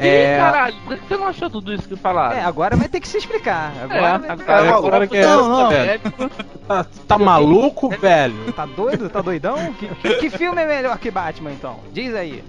[0.07, 2.37] É, caralho, por que você não achou tudo isso que falaram?
[2.37, 3.73] É, agora vai ter que se explicar.
[3.79, 6.01] É, Agora É, agora que é Não, velho.
[6.67, 8.53] Tá, tá maluco, velho?
[8.53, 9.09] Tá doido?
[9.11, 9.73] Tá doidão?
[9.75, 11.81] Que, que- que filme é melhor que Batman, então?
[11.93, 12.43] Diz aí.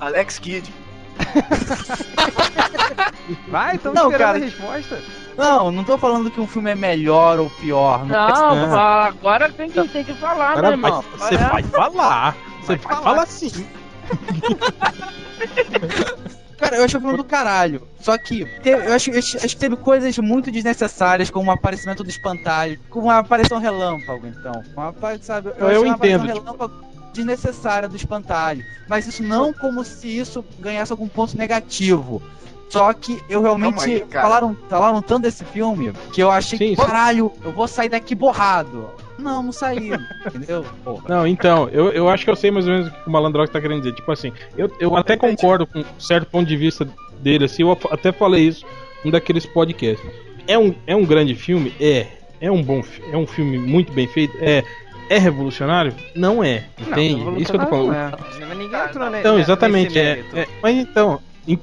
[0.00, 0.72] Alex Kidd.
[3.48, 4.38] Vai, estamos Não, esperando cara.
[4.38, 5.02] a resposta.
[5.36, 8.04] não, não tô falando que um filme é melhor ou pior.
[8.06, 11.04] Não, Não, agora tem que, tem que falar, Agora né, irmão?
[11.16, 12.36] você vai falar.
[12.60, 13.02] Você Vai vai falar.
[13.02, 13.66] falar sim.
[16.58, 17.86] Cara, eu achei o filme do caralho.
[18.00, 22.02] Só que te- eu acho, eu acho que teve coisas muito desnecessárias, como o aparecimento
[22.02, 24.64] do espantalho, como uma aparição relâmpago, então.
[24.76, 24.92] Uma,
[25.22, 26.74] sabe, Eu uma entendo, aparição relâmpago
[27.14, 28.64] desnecessária do espantalho.
[28.88, 32.20] Mas isso não como se isso ganhasse algum ponto negativo.
[32.68, 33.82] Só que eu realmente.
[33.84, 37.88] Aí, falaram, falaram tanto desse filme que eu achei Sim, que, caralho, eu vou sair
[37.88, 38.90] daqui borrado.
[39.18, 39.90] Não, não saí.
[40.26, 40.64] entendeu?
[40.84, 41.02] Porra.
[41.08, 43.50] Não, então, eu, eu acho que eu sei mais ou menos o que o Malandrox
[43.52, 43.94] tá querendo dizer.
[43.94, 46.88] Tipo assim, eu, eu até concordo com um certo ponto de vista
[47.20, 48.64] dele, assim, eu até falei isso
[49.04, 50.08] em um daqueles podcasts.
[50.46, 51.74] É um, é um grande filme?
[51.80, 52.06] É.
[52.40, 54.36] É um bom é um filme muito bem feito?
[54.40, 54.62] É.
[55.10, 55.94] É revolucionário?
[56.14, 56.64] Não é.
[56.78, 57.42] Entende?
[57.42, 57.94] Isso que eu tô falando.
[57.94, 58.54] É.
[58.54, 61.18] Ninguém entrou Então, ne- exatamente, é, é- Mas então,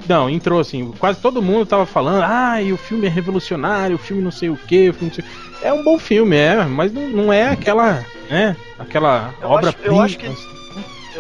[0.08, 4.00] não, entrou assim, quase todo mundo tava falando, ah, e o filme é revolucionário, o
[4.00, 5.26] filme não sei o que, o filme não sei...
[5.62, 9.96] É um bom filme, é, mas não, não é aquela, né, aquela obra-prima.
[9.96, 10.56] eu acho que-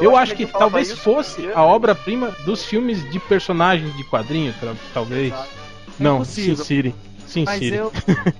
[0.01, 4.53] Eu acho que falava talvez fosse porque- a obra-prima dos filmes de personagens de quadrinho,
[4.59, 5.33] tra- talvez.
[5.97, 6.55] Não, Sin.
[6.57, 6.93] City.
[7.27, 7.75] Sin Mas City.
[7.75, 7.91] eu.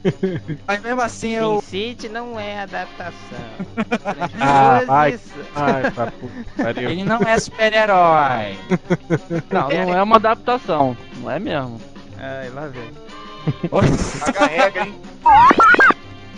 [0.67, 1.61] Mas mesmo assim eu.
[1.61, 3.13] City não é adaptação.
[4.39, 4.81] Ah.
[4.87, 5.19] Ai,
[5.91, 6.11] puta
[6.55, 6.89] que pariu.
[6.89, 8.57] Ele não é super-herói.
[9.51, 10.95] Não, não é uma adaptação.
[11.17, 11.79] Não é mesmo.
[12.19, 12.83] Ai, lá vem.
[14.83, 14.95] Hein?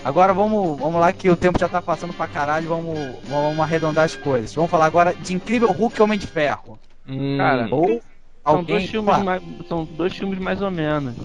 [0.03, 4.05] Agora vamos, vamos lá que o tempo já tá passando pra caralho, vamos, vamos arredondar
[4.05, 4.53] as coisas.
[4.53, 6.79] Vamos falar agora de Incrível Hulk e Homem de Ferro.
[7.07, 8.01] Hum, Cara, Ou São
[8.43, 8.75] alguém.
[8.77, 11.15] dois, filmes mais, são dois filmes mais ou menos.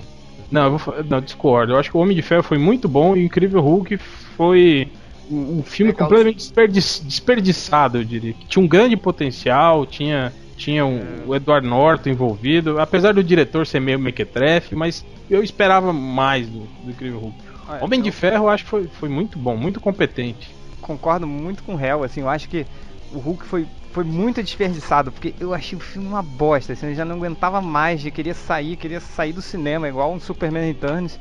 [0.52, 1.72] Não, eu vou, não, discordo.
[1.72, 3.96] Eu acho que o Homem de Ferro foi muito bom e o Incrível Hulk
[4.36, 4.92] foi
[5.30, 6.06] um, filme Legal.
[6.08, 8.34] completamente desperdi- desperdiçado, eu diria.
[8.34, 13.66] Que Tinha um grande potencial, tinha, tinha um- o Edward Norton envolvido, apesar do diretor
[13.66, 17.36] ser meio mequetrefe, mas eu esperava mais do, do Incrível Hulk.
[17.68, 20.50] Olha, Homem eu de Ferro eu acho que foi, foi muito bom, muito competente.
[20.82, 22.66] concordo muito com o Hell, assim, eu acho que
[23.14, 26.94] o Hulk foi, foi muito desperdiçado, porque eu achei o filme uma bosta, assim, eu
[26.94, 31.18] já não aguentava mais, eu queria sair, queria sair do cinema, igual um Superman Returns.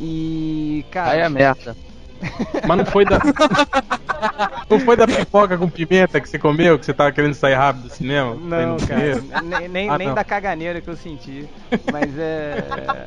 [0.00, 1.76] E, cara, Aí é merda.
[2.66, 3.18] Mas não foi da.
[4.68, 7.84] não foi da pipoca com pimenta que você comeu, que você tava querendo sair rápido
[7.84, 8.34] do cinema?
[8.34, 10.14] Não, cara, nem, nem, Ah, nem não.
[10.14, 11.48] da caganeira que eu senti.
[11.92, 13.06] Mas é.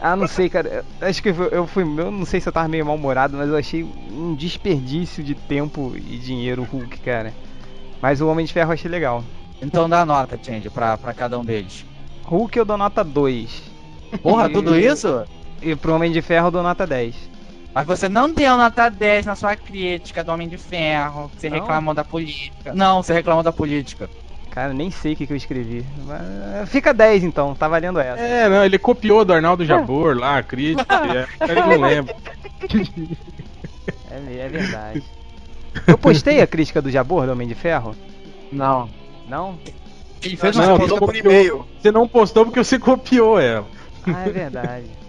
[0.00, 0.84] Ah, não sei, cara.
[1.00, 1.82] Acho que eu eu fui.
[1.82, 5.92] Eu não sei se eu tava meio mal-humorado, mas eu achei um desperdício de tempo
[5.94, 7.32] e dinheiro o Hulk, cara.
[8.02, 9.22] Mas o Homem de Ferro eu achei legal.
[9.62, 11.86] Então dá nota, Change, pra, pra cada um deles.
[12.24, 13.62] Hulk eu dou nota 2.
[14.20, 15.24] Porra, tudo isso?
[15.62, 17.14] E pro Homem de Ferro eu dou nota 10.
[17.72, 21.30] Mas você não deu nota 10 na sua crítica do Homem de Ferro.
[21.36, 21.60] Você Não?
[21.60, 22.74] reclamou da política.
[22.74, 24.10] Não, você reclamou da política.
[24.50, 25.86] Cara, nem sei o que, que eu escrevi.
[26.04, 28.20] Mas, fica 10 então, tá valendo essa.
[28.20, 30.92] É, não, ele copiou do Arnaldo Jabor lá, a crítica.
[31.40, 32.14] é, ele não lembra.
[34.10, 35.02] É, é verdade.
[35.86, 37.94] Eu postei a crítica do Jabor do Homem de Ferro?
[38.50, 38.88] Não.
[39.28, 39.58] Não?
[40.22, 41.66] Ele Fez Não, mandou por e-mail.
[41.80, 43.66] Você não postou porque você copiou ela.
[44.06, 44.86] Ah, é verdade.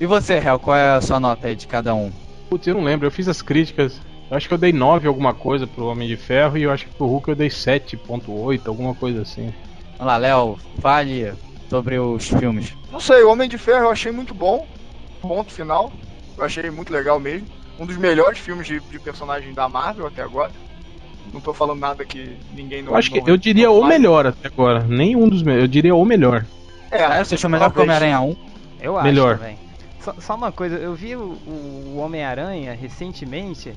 [0.00, 2.10] E você, Hel, qual é a sua nota aí de cada um?
[2.50, 4.00] Putz, eu não lembro, eu fiz as críticas.
[4.28, 6.86] Eu acho que eu dei 9 alguma coisa pro Homem de Ferro e eu acho
[6.86, 9.54] que pro Hulk eu dei 7.8, alguma coisa assim.
[9.92, 11.32] Vamos lá, Léo, fale
[11.70, 12.74] sobre os filmes.
[12.90, 14.66] Não sei, o Homem de Ferro eu achei muito bom.
[15.22, 15.92] Ponto final.
[16.36, 17.46] Eu achei muito legal mesmo.
[17.78, 20.52] Um dos melhores filmes de, de personagem da Marvel até agora.
[21.32, 22.92] Não tô falando nada que ninguém não.
[22.92, 24.84] Eu acho que não- eu diria não o melhor até agora.
[24.84, 26.44] Nenhum dos melhores, eu diria o melhor.
[26.90, 27.80] É, Ah, você achou melhor que.
[27.80, 28.36] Homem-Aranha 1?
[28.80, 29.38] Eu acho Melhor.
[29.38, 29.58] também.
[30.00, 33.72] Só, só uma coisa, eu vi o, o Homem-Aranha recentemente.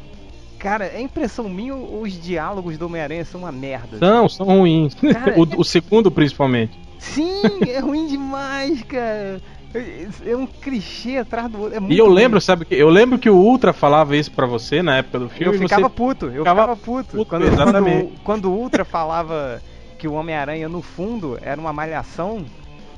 [0.60, 3.98] Cara, é impressão minha ou os diálogos do Homem-Aranha são uma merda?
[3.98, 4.94] São, são ruins.
[4.96, 6.78] Cara, o, o segundo principalmente.
[7.00, 9.40] Sim, é ruim demais, cara.
[9.74, 11.78] É- É um clichê atrás do outro.
[11.78, 14.82] É E eu lembro, sabe que eu lembro que o Ultra falava isso pra você
[14.82, 15.56] na época do Eu filme.
[15.58, 15.94] e ficava você...
[15.96, 17.18] puto, eu ficava ficava puto.
[17.18, 18.06] puto, quando, exatamente.
[18.08, 19.62] Quando, quando o Ultra falava
[19.98, 22.46] que o Homem-Aranha no fundo era uma malhação,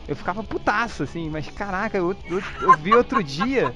[0.08, 3.74] eu ficava putaço, assim, mas caraca, eu, eu, eu vi outro dia.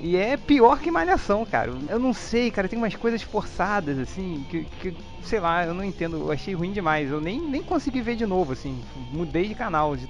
[0.00, 1.72] E é pior que Malhação, cara.
[1.88, 5.82] Eu não sei, cara, tem umas coisas forçadas, assim, que, que sei lá, eu não
[5.82, 6.18] entendo.
[6.18, 7.10] Eu achei ruim demais.
[7.10, 8.80] Eu nem, nem consegui ver de novo, assim.
[9.12, 9.96] Mudei de canal.
[9.96, 10.08] De...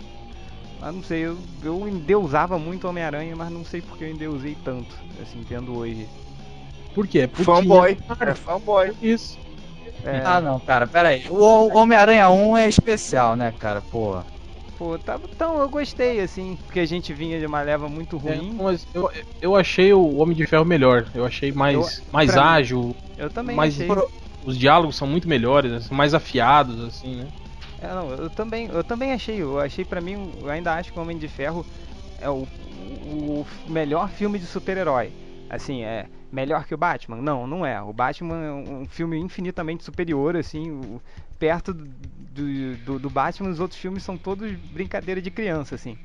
[0.80, 4.94] Ah, não sei, eu, eu endeusava muito Homem-Aranha, mas não sei porque eu endeusei tanto,
[5.20, 6.06] assim, vendo hoje.
[6.94, 7.26] Por quê?
[7.26, 7.98] Porque Fanboy.
[8.20, 8.92] É fanboy.
[9.02, 9.38] Isso.
[10.04, 11.24] É, Ah, não, cara, pera aí.
[11.28, 13.80] O Homem-Aranha 1 é especial, né, cara?
[13.82, 14.20] Pô.
[14.78, 18.36] pô, tava, então eu gostei, assim, porque a gente vinha de uma leva muito É,
[18.36, 18.52] ruim.
[18.52, 19.10] mas eu,
[19.40, 21.08] eu achei o Homem de Ferro melhor.
[21.12, 22.96] Eu achei mais, Eu- mais pra mim- ágil.
[23.16, 23.88] Eu também mais achei.
[24.44, 27.26] Os diálogos são muito melhores, são mais afiados, assim, né?
[27.78, 29.40] É, não, eu também, eu também achei.
[29.42, 31.66] Eu achei pra mim, eu ainda acho que o Homem de Ferro
[32.18, 35.14] é o, o melhor filme de super-herói.
[35.48, 37.16] Assim, é melhor que o Batman?
[37.22, 37.80] Não, não é.
[37.80, 41.00] O Batman é um filme infinitamente superior, assim, o-
[41.38, 45.96] perto do, do, do- Batman, os outros filmes são todos brincadeira de criança, assim.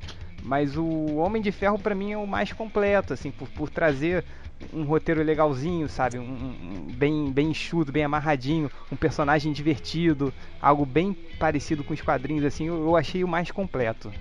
[0.41, 4.23] Mas o Homem de Ferro pra mim é o mais completo, assim, por, por trazer
[4.71, 6.19] um roteiro legalzinho, sabe?
[6.19, 12.01] Um, um- bem, bem enxuto, bem amarradinho, um personagem divertido, algo bem parecido com os
[12.01, 14.11] quadrinhos, assim, eu, eu achei o mais completo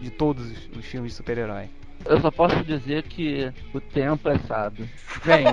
[0.00, 1.68] de todos os, os filmes de super-herói.
[2.04, 4.88] Eu só posso dizer que o tempo é sábio.
[5.24, 5.44] Bem,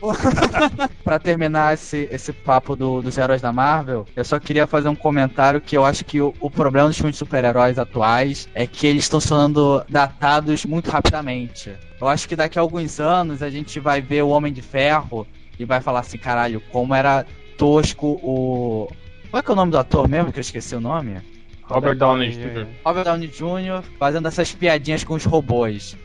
[1.02, 4.94] pra terminar esse, esse papo do- dos heróis da Marvel, eu só queria fazer um
[4.94, 8.86] comentário que eu acho que o, o problema dos filmes de super-heróis atuais é que
[8.86, 11.74] eles estão sendo datados muito rapidamente.
[12.00, 15.26] Eu acho que daqui a alguns anos a gente vai ver o Homem de Ferro
[15.58, 17.24] e vai falar assim, caralho, como era
[17.56, 18.88] tosco o.
[19.30, 20.30] Qual é que é o nome do ator mesmo?
[20.30, 21.20] Que eu esqueci o nome?
[21.68, 22.66] Robert Downey Jr.
[22.84, 23.82] Robert Downey Jr.
[23.98, 25.96] fazendo essas piadinhas com os robôs.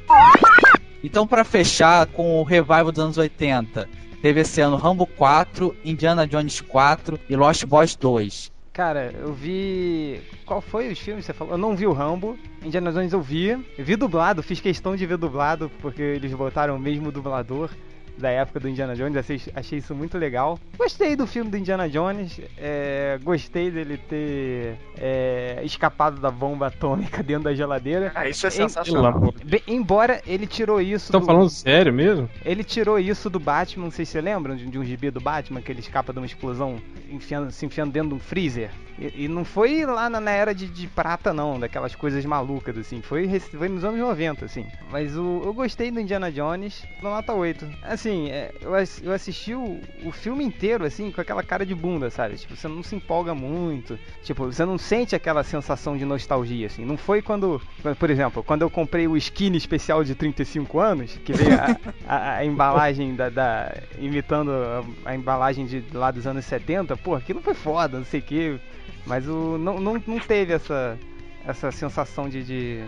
[1.04, 3.90] Então, pra fechar com o revival dos anos 80,
[4.22, 8.52] teve esse ano Rambo 4, Indiana Jones 4 e Lost Boys 2.
[8.74, 10.22] Cara, eu vi.
[10.46, 11.54] Qual foi os filmes que você falou?
[11.54, 12.38] Eu não vi o Rambo.
[12.64, 13.50] Indiana Jones eu vi.
[13.50, 17.70] Eu vi dublado, fiz questão de ver dublado, porque eles botaram o mesmo dublador
[18.18, 19.18] da época do Indiana Jones.
[19.18, 20.60] Achei, achei isso muito legal.
[20.78, 22.40] Gostei do filme do Indiana Jones.
[22.58, 28.12] é, gostei dele ter é, escapado da bomba atômica dentro da geladeira.
[28.16, 29.34] Ah, isso é Em- sensacional.
[29.44, 31.06] Bem, embora ele tirou isso.
[31.06, 32.30] Estão do- falando sério mesmo?
[32.46, 35.20] Ele tirou isso do Batman, não sei se você lembram de, de um gibi do
[35.22, 36.78] Batman, que ele escapa de uma explosão
[37.10, 38.70] enfiando- se enfiando dentro de um freezer.
[39.00, 42.78] E, e não foi lá na, na era de, de prata, não, daquelas coisas malucas,
[42.78, 43.02] assim.
[43.02, 44.66] Foi, foi nos anos 90, assim.
[44.92, 47.68] Mas o, eu gostei do Indiana Jones, no nota 8.
[47.84, 48.72] Assim, é, eu,
[49.04, 52.36] eu assisti o, o filme inteiro, assim, com aquela cara de bunda, sabe?
[52.38, 53.98] Tipo, você não se empolga muito.
[54.24, 56.86] Tipo, você não sente aquela sensação de nostalgia, assim.
[56.86, 57.62] Não foi quando,
[58.00, 62.34] por exemplo, quando eu comprei o skin especial de 35 anos, que veio a, a-
[62.38, 67.42] a embalagem da, da- imitando a, a embalagem de lá dos anos 70, pô, aquilo
[67.42, 68.60] foi foda, não sei o que.
[69.06, 70.98] Mas o, não, não, não teve essa,
[71.46, 72.84] essa sensação de, de,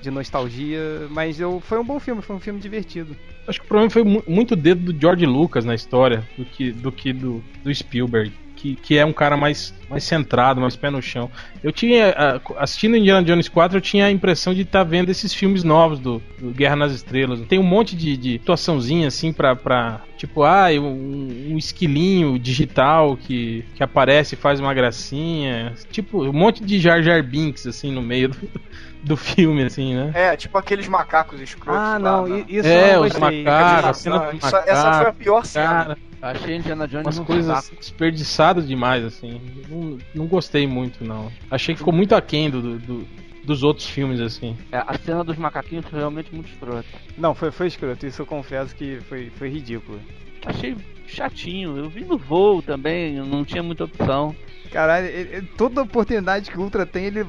[0.00, 0.80] de nostalgia.
[1.10, 3.16] Mas eu, foi um bom filme, foi um filme divertido.
[3.46, 6.70] Acho que o problema foi mu- muito dedo do George Lucas na história do que
[6.72, 8.32] do, que do, do Spielberg.
[8.56, 11.30] Que, que é um cara mais, mais centrado, mais pé no chão.
[11.62, 12.12] Eu tinha.
[12.56, 16.20] Assistindo Indiana Jones 4, eu tinha a impressão de estar vendo esses filmes novos do,
[16.40, 17.40] do Guerra nas Estrelas.
[17.42, 19.54] Tem um monte de, de situaçãozinha assim pra.
[19.54, 25.72] pra tipo, ah, um, um esquilinho digital que, que aparece e faz uma gracinha.
[25.92, 28.36] Tipo, um monte de Jar Jar Binks assim no meio do,
[29.02, 30.10] do filme, assim, né?
[30.14, 31.80] É, tipo aqueles macacos escrotos.
[31.82, 32.44] Ah, lá, não, né?
[32.48, 33.44] i- isso É, eu não os gostei.
[33.44, 33.84] macacos.
[33.88, 35.66] A cena não, do isso- essa foi a macaco, pior cena.
[35.66, 37.76] Cara, Achei Indiana Jones umas um coisas saco.
[37.78, 39.40] desperdiçadas demais, assim.
[39.68, 41.30] Não, não gostei muito, não.
[41.48, 43.06] Achei que ficou muito aquém do, do-
[43.44, 44.56] dos outros filmes, assim.
[44.72, 46.84] É, a cena dos macaquinhos foi realmente muito escrota.
[47.16, 50.00] Não, foi, foi escroto, isso eu confesso que foi, foi ridículo.
[50.44, 51.76] Achei chatinho.
[51.78, 54.34] Eu vi no voo também, não tinha muita opção.
[54.72, 57.24] Caralho, ele- toda oportunidade que o Ultra tem, ele,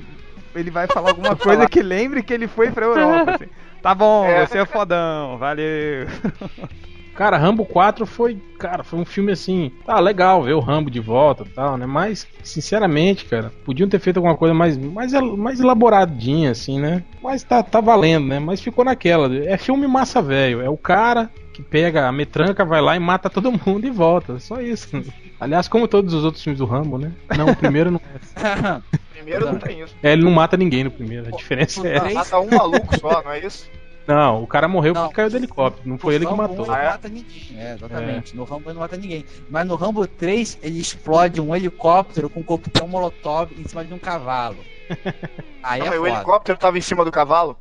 [0.55, 3.35] ele vai falar alguma coisa que lembre que ele foi pra Europa.
[3.35, 3.45] assim.
[3.81, 4.45] Tá bom, É.
[4.45, 6.07] você é fodão, valeu.
[7.15, 11.01] Cara, Rambo 4 foi, cara, foi um filme assim, tá legal ver o Rambo de
[11.01, 11.85] volta e tal, né?
[11.85, 17.03] Mas, sinceramente, cara, podiam ter feito alguma coisa mais, mais, mais elaboradinha, assim, né?
[17.21, 18.39] Mas tá, tá valendo, né?
[18.39, 19.33] Mas ficou naquela.
[19.45, 20.61] É filme massa velho.
[20.61, 24.39] É o cara que pega a metranca, vai lá e mata todo mundo e volta.
[24.39, 24.87] Só isso.
[25.41, 27.11] Aliás, como todos os outros filmes do Rambo, né?
[27.37, 28.01] Não, o primeiro não.
[29.29, 29.95] Primeiro não tem isso.
[30.01, 31.27] É, ele não mata ninguém no primeiro.
[31.27, 32.09] A diferença é essa.
[32.13, 33.69] Mata um maluco só, não é isso?
[34.07, 35.03] Não, o cara morreu Não.
[35.03, 35.87] porque caiu do helicóptero.
[35.87, 36.61] Não foi ele que matou.
[36.61, 36.83] 1 ele Ah, é?
[36.85, 37.43] não mata ninguém.
[37.57, 38.35] É, exatamente.
[38.35, 39.25] No Rambo ele não mata ninguém.
[39.51, 43.93] Mas no Rambo 3 ele explode um helicóptero com um coquetel molotov em cima de
[43.93, 44.57] um cavalo.
[45.61, 47.55] Aí Não, é mas o helicóptero tava em cima do cavalo?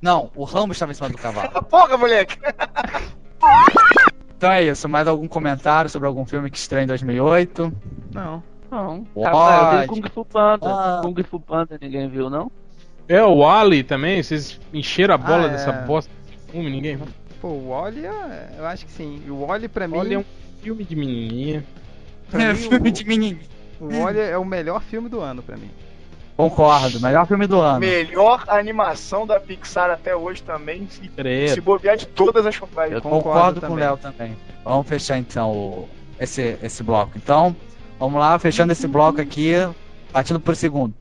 [0.00, 1.50] Não, o Rambo estava em cima do cavalo.
[1.68, 2.38] Porra, moleque!
[4.38, 4.88] Então é isso.
[4.88, 7.70] Mais algum comentário sobre algum filme que estreia em 2008?
[8.10, 8.42] Não.
[8.70, 9.04] Não.
[9.22, 10.66] Cara, eu vi Kung Fu Panda.
[10.66, 11.00] Ah.
[11.02, 12.50] Kung Fu Panda ninguém viu, não?
[13.08, 15.48] É, o Ali também, vocês encheram a bola Ah, é.
[15.50, 16.98] dessa bosta de filme, ninguém.
[17.40, 19.20] Pô, o Wally, é- eu acho que sim.
[19.28, 20.24] O Wally pra mim, Olha, é um
[20.62, 21.64] filme de menininha.
[22.30, 23.40] pra É mim, filme de menino.
[23.80, 25.70] o, o Wally é o melhor filme do ano pra mim.
[26.36, 27.80] Concordo, melhor filme do ano.
[27.80, 30.86] Melhor animação da Pixar até hoje também.
[30.88, 31.10] Se,
[31.54, 32.54] se bobear de todas as.
[32.54, 33.76] Eu concordo concordo, com o.
[33.76, 34.36] Léo também.
[34.64, 37.12] Vamos fechar então o- esse, esse bloco.
[37.16, 37.54] Então,
[38.00, 39.52] vamos lá, fechando esse bloco aqui,
[40.10, 40.94] partindo pro segundo.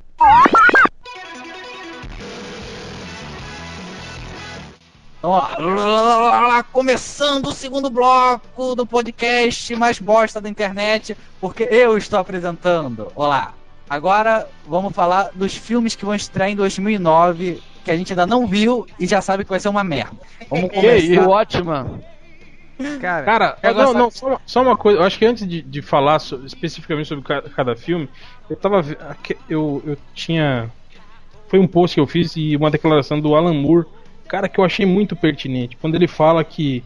[5.18, 12.20] Então, ó, começando o segundo bloco do podcast mais bosta da internet, porque eu estou
[12.20, 13.12] apresentando.
[13.16, 13.54] Olá.
[13.90, 18.46] Agora vamos falar dos filmes que vão estrear em 2009, que a gente ainda não
[18.46, 20.16] viu e já sabe que vai ser uma merda.
[20.50, 20.98] Vamos começar.
[20.98, 21.28] isso?
[21.28, 22.00] Ótima.
[23.02, 25.00] Cara, Cara, Eu não, não, só, uma- só uma coisa.
[25.00, 28.08] Eu acho que antes de, de falar so- especificamente sobre ca- cada filme,
[28.50, 28.82] eu tava.
[29.50, 30.72] Eu, eu tinha.
[31.50, 33.86] Foi um post que eu fiz e uma declaração do Alan Moore,
[34.28, 35.76] cara, que eu achei muito pertinente.
[35.78, 36.84] Quando ele fala que.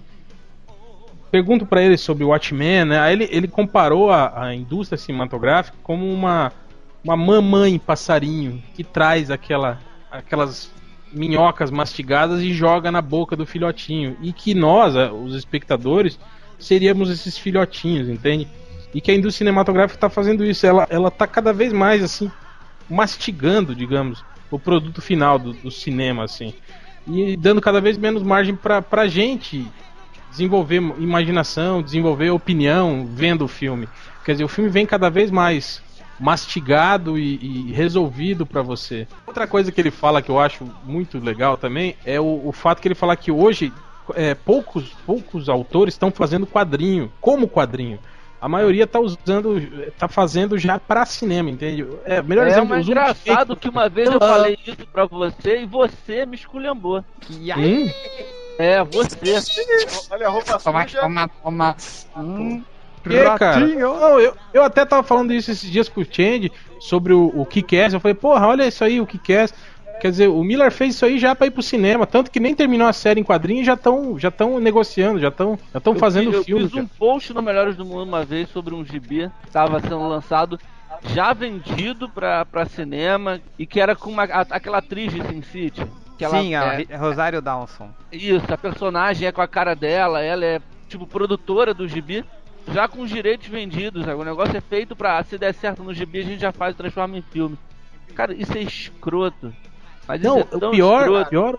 [1.29, 2.99] Pergunto pra ele sobre o Watchmen, né?
[2.99, 6.51] Aí ele, ele comparou a, a indústria cinematográfica como uma,
[7.03, 9.79] uma mamãe passarinho que traz aquela,
[10.11, 10.71] aquelas
[11.13, 14.17] minhocas mastigadas e joga na boca do filhotinho.
[14.21, 16.19] E que nós, a- os espectadores,
[16.59, 18.47] seríamos esses filhotinhos, entende?
[18.93, 20.65] E que a indústria cinematográfica está fazendo isso.
[20.65, 22.31] Ela, ela tá cada vez mais assim,
[22.89, 26.53] mastigando, digamos, o produto final do, do cinema, assim.
[27.07, 29.65] E dando cada vez menos margem pra, pra gente
[30.31, 33.87] desenvolver imaginação, desenvolver opinião vendo o filme.
[34.23, 35.81] Quer dizer, o filme vem cada vez mais
[36.23, 37.35] mastigado e,
[37.69, 39.05] e resolvido pra você.
[39.27, 42.81] Outra coisa que ele fala que eu acho muito legal também é o, o fato
[42.81, 43.73] que ele fala que hoje
[44.15, 47.99] é, poucos, poucos autores estão fazendo quadrinho, como quadrinho.
[48.39, 49.61] A maioria tá usando,
[49.97, 51.85] tá fazendo já pra cinema, entende?
[52.05, 54.27] É, melhor É exemplo, únicos engraçado que uma vez eu Ah.
[54.27, 57.03] falei isso pra você e você me esculhambou.
[57.29, 57.91] e aí, Hum?
[58.59, 59.33] É, você.
[60.11, 61.01] Olha a roupa Toma, suja.
[61.01, 61.75] toma, toma.
[62.17, 62.63] Hum.
[63.03, 63.59] Que, cara?
[63.67, 67.45] Não, eu, eu até tava falando isso esses dias com o Change sobre o, o
[67.45, 67.93] Kick-Ass.
[67.93, 69.53] Eu falei, porra, olha isso aí, o Kick-Ass.
[70.01, 72.05] Quer dizer, o Miller fez isso aí já pra ir pro cinema.
[72.05, 75.29] Tanto que nem terminou a série em quadrinhos e já estão já tão negociando, já
[75.29, 76.63] estão já tão Eu fazendo fiz- eu filme.
[76.69, 80.05] fiz um post no Melhores do Mundo uma vez sobre um gibi que estava sendo
[80.09, 80.59] lançado,
[81.13, 85.41] já vendido pra, pra cinema e que era com uma, a- aquela atriz de Sin
[85.41, 85.85] City.
[86.17, 87.89] Que ela, sim, a é, Rosário Dawson.
[88.11, 92.25] Isso, a personagem é com a cara dela, ela é tipo produtora do gibi,
[92.71, 94.05] já com os direitos vendidos.
[94.05, 94.19] sabe?
[94.21, 96.77] O negócio é feito pra, se der certo no gibi, a gente já faz e
[96.77, 97.57] transforma em filme.
[98.15, 99.53] Cara, isso é escroto.
[100.05, 101.29] Mas Não, isso é o pior, escroto.
[101.29, 101.57] pior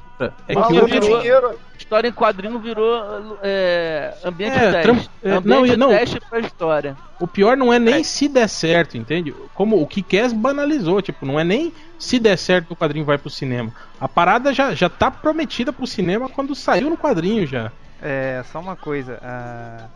[0.49, 1.59] é Mal que virou- dinheiro.
[1.79, 5.11] História em quadrinho virou é, ambiente É, teste.
[5.23, 5.89] é, ambiente não, e- não.
[5.89, 6.95] teste pra história.
[7.19, 9.35] o pior não é nem se der certo, entende?
[9.55, 13.31] Como o Kick-Ass banalizou, tipo, não é nem se der certo o quadrinho vai pro
[13.31, 13.73] cinema.
[13.99, 17.73] A parada já, já tá prometida pro cinema quando saiu no quadrinho já.
[18.03, 19.19] É, só uma coisa.
[19.23, 19.87] ah,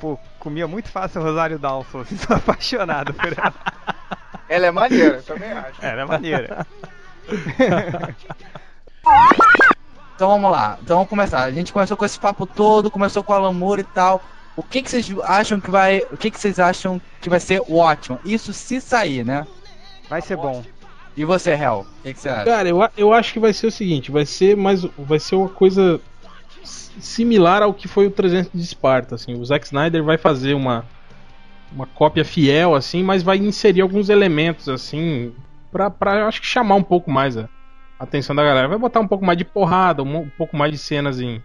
[0.00, 3.54] Pô, comia muito fácil Rosário Dawson, assim, sou apaixonado por ela.
[4.48, 5.84] Ela é maneira, eu também acho.
[5.84, 6.66] Ela é maneira.
[10.14, 10.78] Então vamos lá.
[10.80, 11.42] Então vamos começar.
[11.42, 14.22] A gente começou com esse papo todo, começou com o Alan Moore e tal.
[14.56, 15.98] O que, que vocês acham que vai.
[16.12, 18.20] O que, que vocês acham que vai ser o ótimo?
[18.24, 19.44] Isso se sair, né?
[20.08, 20.64] Vai ser bom.
[21.16, 21.86] E você, Hel?
[21.98, 22.44] O que, que você acha?
[22.44, 25.48] Cara, eu, eu acho que vai ser o seguinte, vai ser mais vai ser uma
[25.48, 26.00] coisa
[26.64, 29.34] similar ao que foi o 300 de Esparta, assim.
[29.34, 30.84] O Zack Snyder vai fazer uma
[31.72, 35.34] uma cópia fiel assim, mas vai inserir alguns elementos assim
[35.72, 37.48] pra eu acho que chamar um pouco mais a
[37.98, 38.68] atenção da galera.
[38.68, 41.42] Vai botar um pouco mais de porrada, um, um pouco mais de cenas em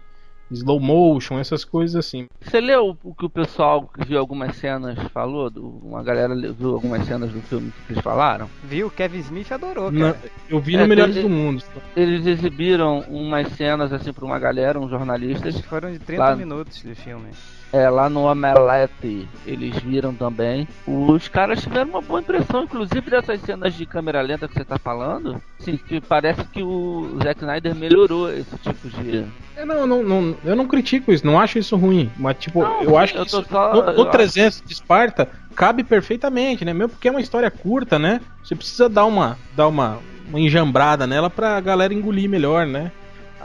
[0.50, 2.26] slow motion, essas coisas assim.
[2.42, 5.48] Você leu o que o pessoal que viu algumas cenas falou?
[5.50, 8.48] Do, uma galera le- viu algumas cenas do filme que eles falaram?
[8.64, 8.90] Viu?
[8.90, 10.30] Kevin Smith adorou, Na- cara.
[10.48, 11.62] eu vi É, no Melhores tem- do Mundo.
[11.96, 15.60] Eles exibiram umas cenas assim pra uma galera, uns jornalistas.
[15.60, 16.36] Foram de 30 Claro.
[16.38, 17.28] minutos de filme.
[17.72, 20.66] É, lá no Omelete eles viram também.
[20.86, 24.76] Os caras tiveram uma boa impressão, inclusive dessas cenas de câmera lenta que você tá
[24.78, 25.40] falando.
[25.58, 29.24] Sim, que parece que o Zack Snyder melhorou esse tipo de.
[29.56, 32.82] É, não, não, não, eu não critico isso, não acho isso ruim, mas tipo, Não,
[32.82, 36.64] eu acho que eu tô isso, só- no, no eu 300 de Esparta cabe perfeitamente,
[36.64, 36.72] né?
[36.72, 38.20] Mesmo porque é uma história curta, né?
[38.42, 39.98] Você precisa dar uma dar uma,
[40.28, 42.90] uma enjambrada nela pra galera engolir melhor, né?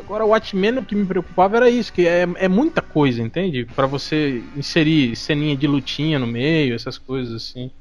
[0.06, 3.66] Agora o Watchmen o que me preocupava era isso, que é, é muita coisa, entende?
[3.76, 7.72] Pra você inserir ceninha de lutinha no meio, essas coisas assim.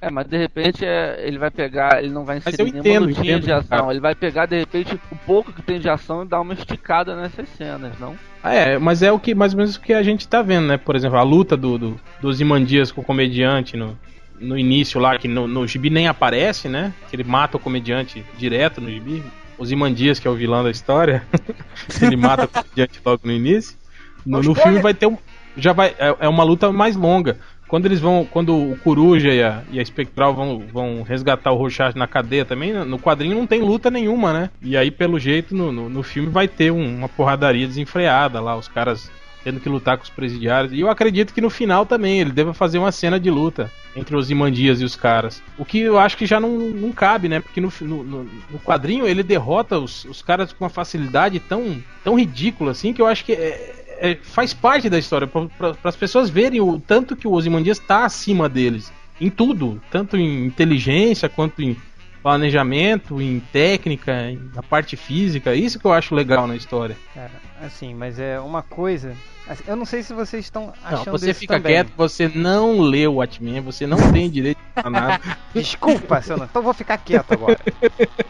[0.00, 3.06] É, mas de repente é, ele vai pegar, ele não vai inserir eu nenhuma entendo,
[3.06, 3.78] lutinha entendo, de ação.
[3.78, 3.92] cara.
[3.92, 7.16] Ele vai pegar de repente o pouco que tem de ação e dar uma esticada
[7.16, 8.16] nessas cenas, não?
[8.42, 10.66] Ah, é, mas é o que mais ou menos o que a gente tá vendo,
[10.66, 10.76] né?
[10.76, 13.96] Por exemplo, a luta do, do dos Imandias com o comediante no,
[14.40, 16.92] no início lá, que no, no gibi nem aparece, né?
[17.08, 19.22] Que ele mata o comediante direto no gibi.
[19.58, 21.22] Os Imandias, que é o vilão da história,
[22.00, 23.76] ele mata o comediante logo no início.
[24.24, 25.16] No, no filme vai ter um.
[25.56, 25.94] Já vai.
[25.98, 27.38] É, é uma luta mais longa.
[27.68, 28.24] Quando eles vão.
[28.30, 32.44] Quando o Coruja e a, e a Espectral vão, vão resgatar o Rorschach na cadeia
[32.44, 34.50] também, no quadrinho não tem luta nenhuma, né?
[34.60, 38.56] E aí, pelo jeito, no, no, no filme vai ter um- uma porradaria desenfreada lá,
[38.56, 39.10] os caras
[39.44, 40.72] tendo que lutar com os presidiários.
[40.72, 44.16] E eu acredito que no final também ele deva fazer uma cena de luta entre
[44.16, 45.42] os Imandias e os caras.
[45.58, 47.40] O que eu acho que já não, não cabe, né?
[47.40, 52.18] Porque no, no, no- quadrinho ele derrota os, os caras com uma facilidade tão, tão
[52.18, 55.26] ridícula assim que eu acho que é- é- faz parte da história.
[55.26, 58.92] Para as pessoas verem o tanto que o Ozymandias está acima deles.
[59.20, 59.80] Em tudo.
[59.90, 61.76] Tanto em inteligência quanto em
[62.22, 65.54] planejamento, em técnica, em- na parte física.
[65.54, 66.96] Isso que eu acho legal na história.
[67.14, 67.30] Cara,
[67.62, 69.14] assim, mas é uma coisa.
[69.48, 71.72] assim, eu não sei se vocês estão achando Não, você isso fica também.
[71.72, 75.20] quieto, você não lê o Watchmen, você não tem direito a nada.
[75.52, 76.44] Desculpa, seu não.
[76.44, 77.58] Então eu vou ficar quieto agora.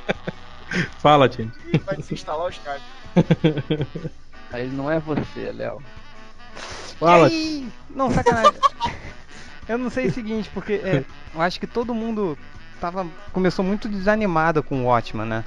[0.98, 1.52] Fala, gente.
[1.84, 2.80] Vai desinstalar o Skype.
[4.50, 5.82] Aí não é você, Léo.
[6.98, 7.30] Fala.
[7.90, 8.52] Não, sacanagem.
[9.68, 12.38] eu não sei o seguinte, porque é, eu acho que todo mundo
[12.82, 15.44] tava começou muito desanimado com o Watchman, né?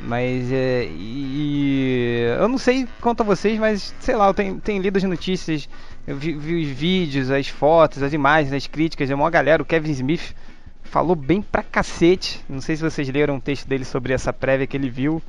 [0.00, 0.86] Mas é.
[0.90, 2.26] E.
[2.38, 5.68] Eu não sei quanto a vocês, mas sei lá, eu tenho, tenho lido as notícias,
[6.06, 9.66] eu vi, vi os vídeos, as fotos, as imagens, as críticas, é uma galera, o
[9.66, 10.34] Kevin Smith
[10.82, 12.42] falou bem pra cacete.
[12.48, 15.22] Não sei se vocês leram um texto dele sobre essa prévia que ele viu.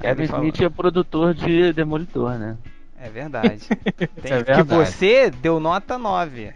[0.00, 2.56] Kevin ele Smith é produtor de Demolitor, né?
[3.00, 3.60] É verdade.
[4.22, 4.62] Tem- é Que verdade.
[4.64, 6.52] você deu nota 9.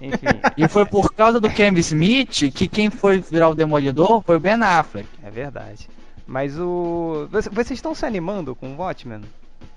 [0.00, 0.26] Enfim,
[0.56, 4.40] E foi por causa do Kevin Smith que quem foi virar o Demolidor foi o
[4.40, 5.08] Ben Affleck.
[5.22, 5.88] é verdade.
[6.26, 7.28] Mas o.
[7.30, 9.22] Vocês estão se animando com o Watchmen?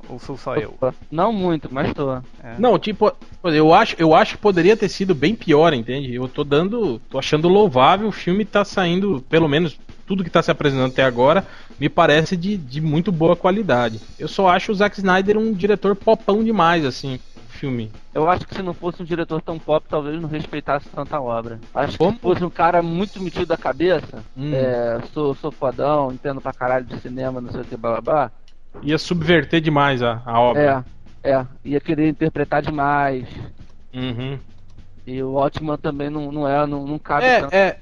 [0.07, 0.77] Ou sou só eu?
[1.09, 2.13] Não muito, mas tô.
[2.13, 2.21] É.
[2.59, 3.11] Não, tipo,
[3.43, 6.13] eu acho, eu acho que poderia ter sido bem pior, entende?
[6.13, 10.43] Eu tô dando, tô achando louvável, o filme tá saindo, pelo menos tudo que tá
[10.43, 11.47] se apresentando até agora,
[11.79, 13.99] me parece de, de muito boa qualidade.
[14.19, 17.19] Eu só acho o Zack Snyder um diretor popão demais, assim,
[17.63, 17.89] filme.
[18.13, 21.61] Eu acho que se não fosse um diretor tão pop, talvez não respeitasse tanta obra.
[21.73, 22.11] Acho Como?
[22.11, 24.51] que se fosse um cara muito metido da cabeça, Hum.
[24.53, 28.01] é, sou, sou fodão, entendo pra caralho de cinema, não sei o que, blá blá
[28.01, 28.31] blá.
[28.81, 30.83] Ia subverter demais a, a obra.
[31.23, 33.25] É, é, ia querer interpretar demais.
[33.93, 34.37] Uhum.
[35.07, 37.53] E o Watchman também não, não é, não, não cabe É, tanto.
[37.53, 37.77] é,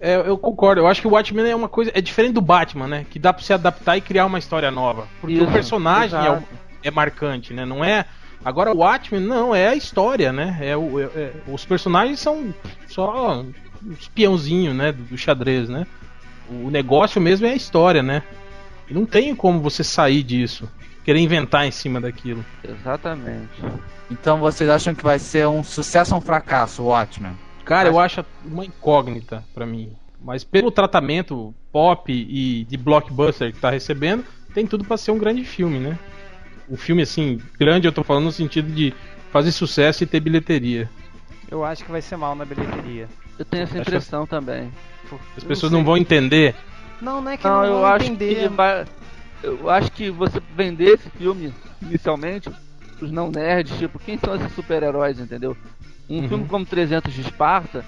[0.00, 0.80] é, eu concordo.
[0.80, 1.90] Eu acho que o Watchmen é uma coisa.
[1.94, 3.06] É diferente do Batman, né?
[3.10, 5.06] Que dá pra se adaptar e criar uma história nova.
[5.20, 6.42] Porque Isso, o personagem é,
[6.84, 7.64] é marcante, né?
[7.66, 8.04] Não é.
[8.44, 10.56] Agora o Watchmen, não, é a história, né?
[10.60, 12.54] É, o- é- é- os personagens são
[12.86, 13.42] só
[13.84, 14.92] uns peãozinhos, né?
[14.92, 15.86] Do, do xadrez, né?
[16.48, 18.22] O negócio mesmo é a história, né?
[18.88, 20.68] E não tem como você sair disso.
[21.04, 22.44] Querer inventar em cima daquilo.
[22.64, 23.62] Exatamente.
[24.10, 27.32] Então vocês acham que vai ser um sucesso ou um fracasso o Watchmen?
[27.64, 29.92] Cara, eu acho uma incógnita pra mim.
[30.20, 34.24] Mas pelo tratamento pop e de blockbuster que tá recebendo,
[34.54, 35.98] tem tudo pra ser um grande filme, né?
[36.70, 38.92] Um filme assim, grande, eu tô falando no sentido de
[39.32, 40.90] fazer sucesso e ter bilheteria.
[41.50, 43.08] Eu acho que vai ser mal na bilheteria.
[43.38, 44.70] Eu tenho essa Acho que- impressão também.
[45.36, 45.78] As Eu pessoas sei.
[45.78, 46.54] não vão entender.
[47.00, 48.48] Não, não é que Não, não, eu vão acho entender.
[48.50, 48.84] que vai.
[49.42, 52.50] Eu acho que você vender esse filme inicialmente
[53.00, 55.56] os não nerds, tipo, quem são esses super-heróis, entendeu?
[56.10, 56.28] Um Uhum.
[56.28, 57.84] filme como 300 de Esparta,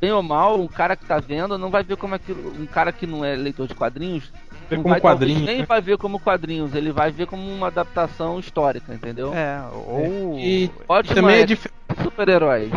[0.00, 2.90] bem ou mal, um cara que tá vendo não vai ver como aquilo, um cara
[2.90, 4.32] que não é leitor de quadrinhos,
[4.68, 5.66] Vê como vai, nem né?
[5.66, 9.32] vai ver como quadrinhos, ele vai ver como uma adaptação histórica, entendeu?
[9.34, 10.38] É, ou.
[10.38, 11.70] E Ótimo também é, é dif-
[12.02, 12.70] super-heróis.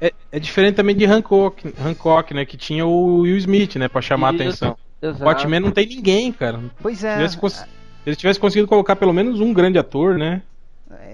[0.00, 2.44] é- é diferente também de Hancock, Hancock, né?
[2.44, 3.86] Que tinha o Will Smith, né?
[3.88, 4.76] Pra chamar a Isso, atenção.
[5.00, 5.22] Exato.
[5.22, 6.60] O Watchmen não tem ninguém, cara.
[6.80, 7.14] Pois Se é.
[7.16, 7.66] tivesse cons- se
[8.04, 10.42] eles tivessem conseguido colocar pelo menos um grande ator, né?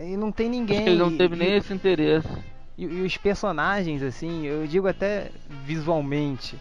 [0.04, 0.76] E não tem ninguém.
[0.78, 2.28] Acho que ele não e- teve e- nem esse interesse.
[2.76, 5.30] E, e os personagens, assim, eu digo até
[5.64, 6.56] visualmente.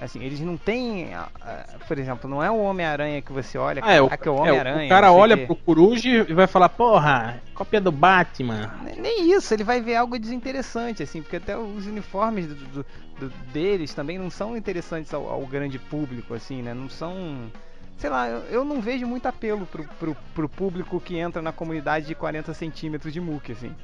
[0.00, 1.12] Assim, eles não têm.
[1.14, 3.82] ah, ah, Por exemplo, não é o Homem-Aranha que você olha.
[3.84, 4.86] Ah, é, o, "Caraca, é o é, Homem-Aranha.
[4.86, 8.72] o cara olha quê." pro Coruja e vai falar, porra, cópia do Batman.
[8.96, 12.86] Nem isso, ele vai ver algo desinteressante, assim, porque até os uniformes do- do-
[13.20, 16.72] do- deles também não são interessantes ao, ao grande público, assim, né?
[16.72, 17.50] Não são.
[17.98, 21.52] Sei lá, eu, eu não vejo muito apelo pro, pro, pro público que entra na
[21.52, 23.74] comunidade de 40 centímetros de muque, assim.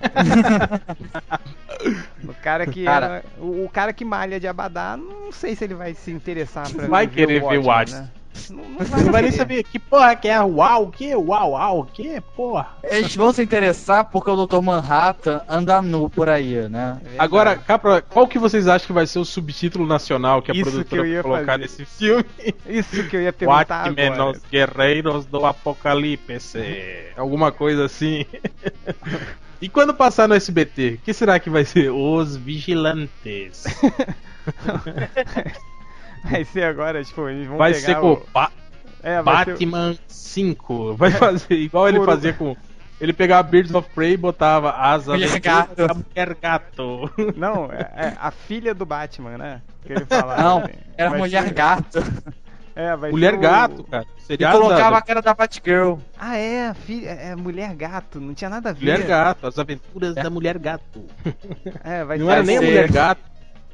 [2.24, 5.64] o cara que Cara- era- o, o cara que malha de abadá, não sei se
[5.64, 8.00] ele vai se interessar pra Vai querer ver o Watchmen, Watchmen.
[8.02, 8.10] né?
[8.48, 11.84] Não, não Você não vai nem saber que porra que é uau, que uau, uau,
[11.84, 12.68] que porra.
[12.82, 14.62] Eles vão se interessar porque o Dr.
[14.62, 16.98] Manhattan anda nu por aí, né?
[17.04, 17.16] É.
[17.18, 20.62] Agora, Capra, qual que vocês acham que vai ser o subtítulo nacional que a Isso
[20.70, 21.62] produtora que eu ia vai colocar fazer.
[21.62, 22.24] nesse filme?
[22.66, 24.30] isso que eu ia perguntar Watchmen, agora.
[24.30, 26.58] os guerreiros do apocalipse.
[27.18, 28.24] Alguma coisa assim.
[29.62, 31.90] e quando passar no SBT, que será que vai ser?
[31.90, 33.64] Os Vigilantes.
[36.24, 38.26] Vai ser agora, tipo, eles vão Vai pegar ser com o...
[38.32, 38.50] Ba-
[39.02, 40.94] É, vai ser- Batman 5.
[40.94, 42.56] Vai fazer igual ele fazia com.
[43.00, 45.74] ele pegava Birds of Prey e botava as Mulher gato.
[45.74, 47.10] da mulher gato.
[47.36, 49.62] Não, é, é a filha do Batman, né?
[49.84, 50.40] Que ele falava.
[50.42, 50.72] Não, assim.
[50.96, 51.98] era mulher ser- gato.
[52.74, 54.06] É, vai mulher ser o- gato, cara.
[54.18, 55.96] E Seriado colocava da- a cara da Batgirl.
[56.18, 58.80] Ah, é, filha, é mulher gato, não tinha nada a ver.
[58.80, 61.04] Mulher gato, as aventuras da mulher gato.
[61.84, 63.20] É, vai Não ser era nem a mulher gato,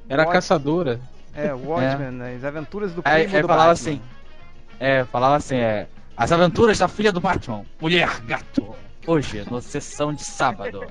[0.08, 1.00] era a Watch- caçadora.
[1.34, 3.72] É, Watchmen, as aventuras do primo aí do falava Batman.
[3.72, 4.00] assim.
[4.80, 5.86] É, falava assim, é.
[6.16, 7.64] As aventuras da filha do Batman.
[7.80, 8.74] Mulher gato.
[9.06, 10.84] Hoje, no sessão de sábado.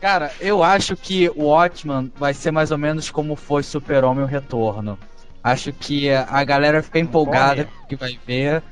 [0.00, 4.26] Cara, eu acho que o Watchman vai ser mais ou menos como foi Super-Homem o
[4.26, 4.98] Retorno.
[5.42, 8.62] Acho que a galera fica empolgada que vai ver,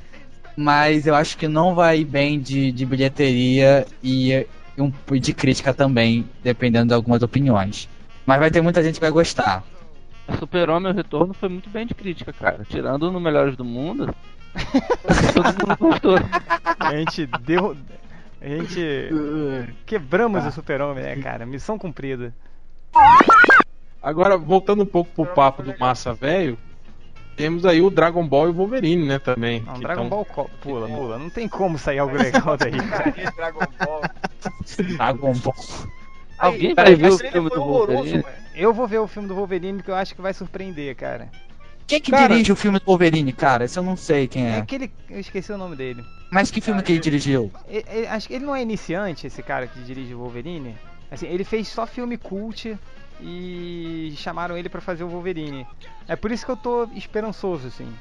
[0.56, 4.46] mas eu acho que não vai ir bem de, de bilheteria e, e
[4.80, 7.88] um, de crítica também, dependendo de algumas opiniões.
[8.24, 9.64] Mas vai ter muita gente que vai gostar.
[10.38, 12.64] Super-Homem o Retorno foi muito bem de crítica, cara.
[12.68, 14.14] Tirando no Melhores do Mundo,
[15.34, 16.16] todo mundo gostou.
[16.78, 17.76] A gente deu.
[18.40, 19.10] A gente.
[19.84, 21.44] Quebramos o super-homem, né, cara?
[21.44, 22.32] Missão cumprida.
[24.03, 26.59] Agora, voltando um pouco pro papo do Massa Velho,
[27.36, 29.61] temos aí o Dragon Ball e o Wolverine, né, também.
[29.61, 31.18] Não, que Dragon tão- Ball co- pula, pula.
[31.18, 32.72] Não tem como sair algo legal daí,
[33.36, 34.01] Dragon Ball.
[34.96, 35.55] Dragon Ball.
[36.38, 38.24] Alguém vai ver o filme do Wolverine?
[38.55, 41.28] Eu vou ver o filme do Wolverine porque eu acho que vai surpreender, cara.
[41.86, 43.64] Quem que Cara- dirige o filme do Wolverine, cara?
[43.64, 44.59] Esse eu não sei quem É é.
[44.59, 44.90] aquele.
[45.11, 46.05] Eu esqueci o nome dele.
[46.30, 47.51] Mas que filme que ele dirigiu?
[47.68, 50.76] E- e- acho que ele não é iniciante, esse cara que dirige o Wolverine.
[51.11, 52.78] Assim, ele fez só filme cult
[53.22, 55.66] e chamaram ele pra fazer o Wolverine.
[56.08, 57.92] É por isso que eu tô esperançoso, assim.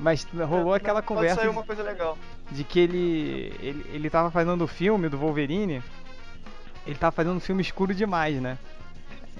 [0.00, 2.16] Mas rolou aquela Pode conversa sair de- uma coisa legal.
[2.52, 5.82] de que ele, ele ele tava fazendo o filme do Wolverine.
[6.86, 8.56] Ele tava fazendo um filme escuro demais, né?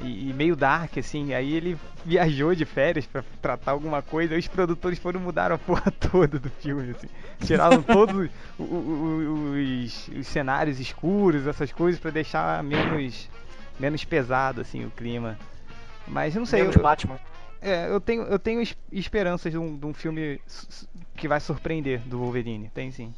[0.03, 1.32] E, e meio dark, assim.
[1.32, 4.34] Aí ele viajou de férias pra tratar alguma coisa.
[4.34, 7.09] Aí os produtores foram mudar a porra toda do filme, assim.
[7.46, 8.28] Tiraram todos
[8.59, 9.53] o- o-
[9.84, 13.28] os, os cenários escuros, essas coisas, pra deixar menos,
[13.79, 15.39] menos pesado, assim, o clima.
[16.07, 17.18] Mas eu não sei, eu, Menos Batman.
[17.61, 20.41] é, eu tenho, eu tenho es- esperanças de um, de um filme
[21.16, 22.70] que vai surpreender do Wolverine.
[22.74, 23.12] Tem sim.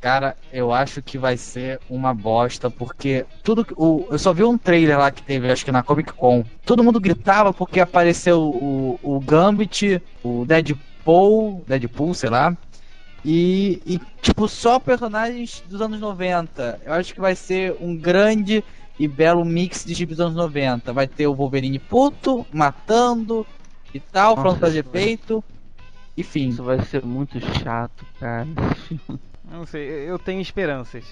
[0.00, 3.72] Cara, eu acho que vai ser uma bosta, porque tudo que.
[3.76, 6.44] O, eu só vi um trailer lá que teve, acho que na Comic Con.
[6.64, 12.56] Todo mundo gritava porque apareceu o, o Gambit, o Deadpool, Deadpool, sei lá.
[13.24, 16.78] E, e, tipo, só personagens dos anos 90.
[16.84, 18.62] Eu acho que vai ser um grande
[18.98, 20.92] e belo mix de chips dos anos 90.
[20.92, 23.46] Vai ter o Wolverine puto, matando
[23.94, 25.44] e tal, Nossa, falando fazer isso vai- efeito.
[26.16, 26.48] Enfim.
[26.48, 28.46] Isso vai ser muito chato, cara.
[29.00, 31.04] Eu Não sei, eu tenho esperanças.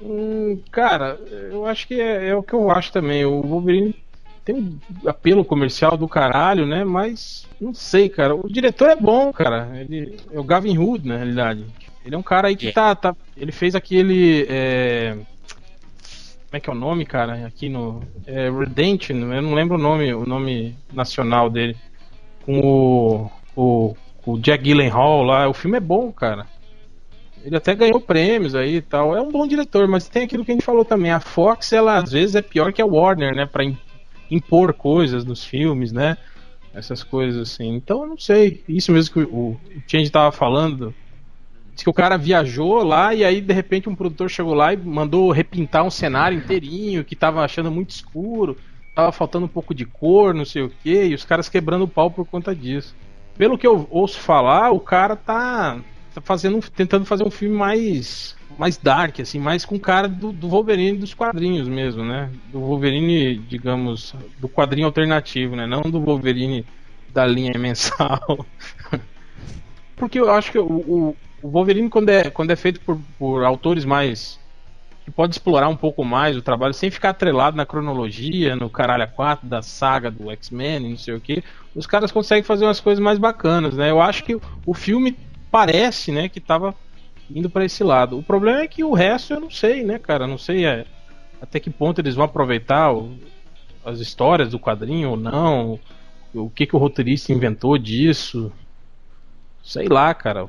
[0.00, 1.18] Hum, cara,
[1.50, 3.24] eu acho que é, é o que eu acho também.
[3.24, 3.94] O Wolverine
[4.44, 6.84] tem um apelo comercial do caralho, né?
[6.84, 8.34] Mas não sei, cara.
[8.34, 9.68] O diretor é bom, cara.
[9.74, 11.66] Ele é o Gavin Hood, na realidade.
[12.04, 12.72] Ele é um cara aí que É.
[12.72, 13.14] tá, tá.
[13.36, 14.46] Ele fez aquele.
[14.48, 15.16] é,
[16.52, 17.46] Como é que é o nome, cara?
[17.46, 18.02] Aqui no.
[18.26, 21.74] É eu não lembro o nome, o nome nacional dele.
[22.44, 23.30] Com o.
[23.56, 23.96] O,
[24.26, 25.48] o Jack Gyllenhaal lá.
[25.48, 26.46] O filme é bom, cara.
[27.42, 29.16] Ele até ganhou prêmios aí e tal.
[29.16, 31.10] É um bom diretor, mas tem aquilo que a gente falou também.
[31.10, 33.46] A Fox, ela às vezes é pior que a Warner, né?
[33.46, 33.78] Pra im-
[34.30, 36.18] impor coisas nos filmes, né?
[36.74, 37.74] Essas coisas assim.
[37.74, 38.62] Então eu não sei.
[38.68, 40.94] Isso mesmo que o, o Change tava falando.
[41.74, 44.76] Diz que o cara viajou lá e aí de repente um produtor chegou lá e
[44.76, 48.56] mandou repintar um cenário inteirinho que tava achando muito escuro.
[48.94, 51.88] Tava faltando um pouco de cor, não sei o que, e os caras quebrando o
[51.88, 52.94] pau por conta disso.
[53.38, 55.80] Pelo que eu ouço falar, o cara tá
[56.14, 60.48] tá fazendo, tentando fazer um filme mais mais dark, assim, mais com cara do, do
[60.48, 62.30] Wolverine dos quadrinhos mesmo, né?
[62.52, 65.66] Do Wolverine, digamos, do quadrinho alternativo, né?
[65.66, 66.66] Não do Wolverine
[67.08, 68.44] da linha mensal.
[69.96, 73.44] Porque eu acho que o, o, o Wolverine, quando é, quando é feito por, por
[73.44, 74.38] autores mais.
[75.04, 79.04] que pode explorar um pouco mais o trabalho, sem ficar atrelado na cronologia, no caralho
[79.04, 81.42] a 4 da saga do X-Men, não sei o que,
[81.74, 83.90] os caras conseguem fazer umas coisas mais bacanas, né?
[83.90, 85.18] Eu acho que o filme
[85.50, 86.74] parece, né, que tava
[87.30, 88.18] indo para esse lado.
[88.18, 90.26] O problema é que o resto eu não sei, né, cara?
[90.26, 90.86] Não sei é,
[91.40, 93.18] até que ponto eles vão aproveitar o-
[93.84, 95.78] as histórias do quadrinho ou não.
[96.34, 98.52] O que, que o roteirista inventou disso.
[99.62, 100.48] Sei lá, cara.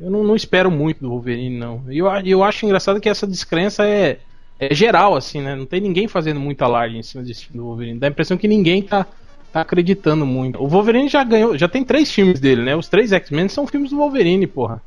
[0.00, 1.82] Eu não, não espero muito do Wolverine, não.
[1.88, 4.18] E eu, eu acho engraçado que essa descrença é,
[4.58, 5.54] é geral, assim, né?
[5.54, 7.98] Não tem ninguém fazendo muito alarde em cima desse filme do Wolverine.
[7.98, 9.06] Dá a impressão que ninguém tá,
[9.52, 10.62] tá acreditando muito.
[10.62, 12.76] O Wolverine já ganhou, já tem três filmes dele, né?
[12.76, 14.82] Os três X-Men são filmes do Wolverine, porra.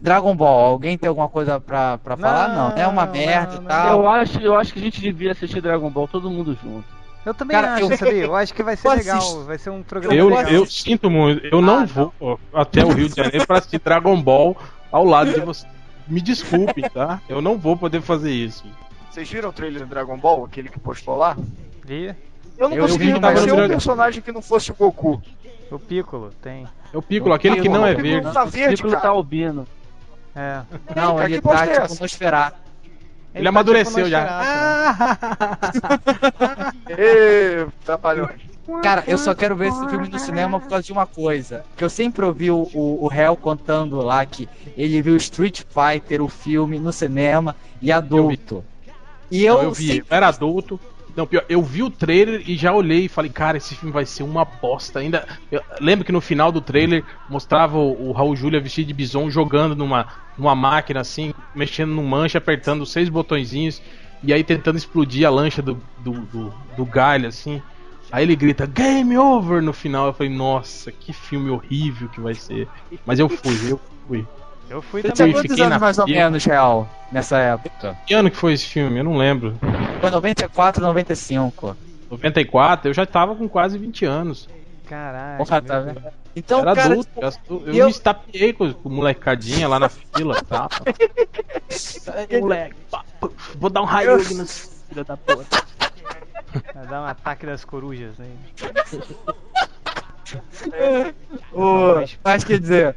[0.00, 2.48] Dragon Ball, alguém tem alguma coisa pra, pra falar?
[2.48, 4.00] Não, é uma merda não, e tal.
[4.02, 6.84] Eu acho, eu acho que a gente devia assistir Dragon Ball todo mundo junto.
[7.24, 8.24] Eu também Cara, acho, eu- sabia?
[8.24, 9.18] Eu acho que vai ser eu legal.
[9.18, 9.44] assisto.
[9.44, 10.44] Vai ser um programa Eu, legal.
[10.52, 13.80] eu sinto muito, eu não Ah, vou ó, até o Rio de Janeiro pra assistir
[13.80, 14.56] Dragon Ball
[14.92, 15.66] ao lado de você.
[16.06, 17.20] me desculpem, tá?
[17.28, 18.64] Eu não vou poder fazer isso.
[19.10, 21.36] Vocês viram o trailer do Dragon Ball, aquele que postou lá?
[21.84, 22.14] Vi?
[22.58, 25.22] Eu não Eu consegui vi, mas conhecer eu- um personagem que não fosse o Goku.
[25.70, 26.66] O Piccolo, tem.
[26.92, 28.32] É o Piccolo, aquele que não é O Piccolo verde.
[28.34, 29.02] tá O verde, Piccolo cara.
[29.02, 29.66] tá albino.
[30.36, 30.60] É.
[30.94, 32.02] Não, cara, ele tá é tipo?
[32.02, 32.56] Nosferatu.
[33.34, 34.94] Ele tá amadureceu já.
[36.88, 38.40] Ê, trapalhões.
[38.82, 41.64] Cara, eu só quero ver esse filme no cinema por causa de uma coisa.
[41.76, 46.22] Que eu sempre ouvi o, o, o réu contando lá que ele viu Street Fighter,
[46.22, 48.64] o filme, no cinema e adulto.
[49.30, 50.80] E eu, Eu, vi, sempre- eu era adulto.
[51.16, 54.04] Não, pior, eu vi o trailer e já olhei e falei, cara, esse filme vai
[54.04, 54.98] ser uma bosta.
[54.98, 55.26] Ainda.
[55.50, 59.30] Eu lembro que no final do trailer mostrava o, o Raul Júlia vestido de bison
[59.30, 63.80] jogando numa, numa máquina assim, mexendo no manche, apertando seis botõezinhos
[64.22, 67.62] e aí tentando explodir a lancha do, do, do, do galho, assim.
[68.10, 70.06] Aí ele grita, Game Over no final.
[70.06, 72.68] Eu falei, nossa, que filme horrível que vai ser.
[73.04, 74.26] Mas eu fui, eu fui.
[74.68, 75.32] Eu fui Você Eu tinha também.
[75.34, 77.96] quantos anos na mais ou menos, Real, nessa época?
[78.06, 78.98] Que ano que foi esse filme?
[79.00, 79.56] Eu não lembro.
[80.00, 81.76] Foi 94, 95.
[82.10, 84.48] 94, eu já tava com quase 20 anos.
[84.88, 85.38] Caralho.
[85.38, 86.02] Porra, tá vendo?
[86.36, 90.36] Então, era cara, adulto, eu, eu, eu- me estapeei com, com molecadinha lá na fila.
[92.12, 92.74] Aí, moleque,
[93.56, 95.62] vou dar um raio aqui no filho da puta.
[96.74, 98.36] Vai dar um ataque das corujas aí.
[101.52, 102.96] Ô, mas quer dizer,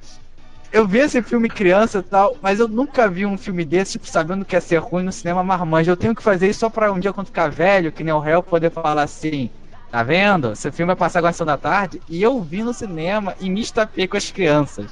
[0.72, 4.08] eu vi esse filme criança e tal, mas eu nunca vi um filme desse, tipo,
[4.08, 5.92] sabendo que ia ser ruim no cinema marmanja.
[5.92, 8.20] Eu tenho que fazer isso só pra um dia quando ficar velho, que nem o
[8.20, 9.50] réu, poder falar assim.
[9.92, 10.52] Tá vendo?
[10.52, 14.08] Esse filme vai passar agora da tarde e eu vi no cinema e me estapei
[14.08, 14.88] com as crianças.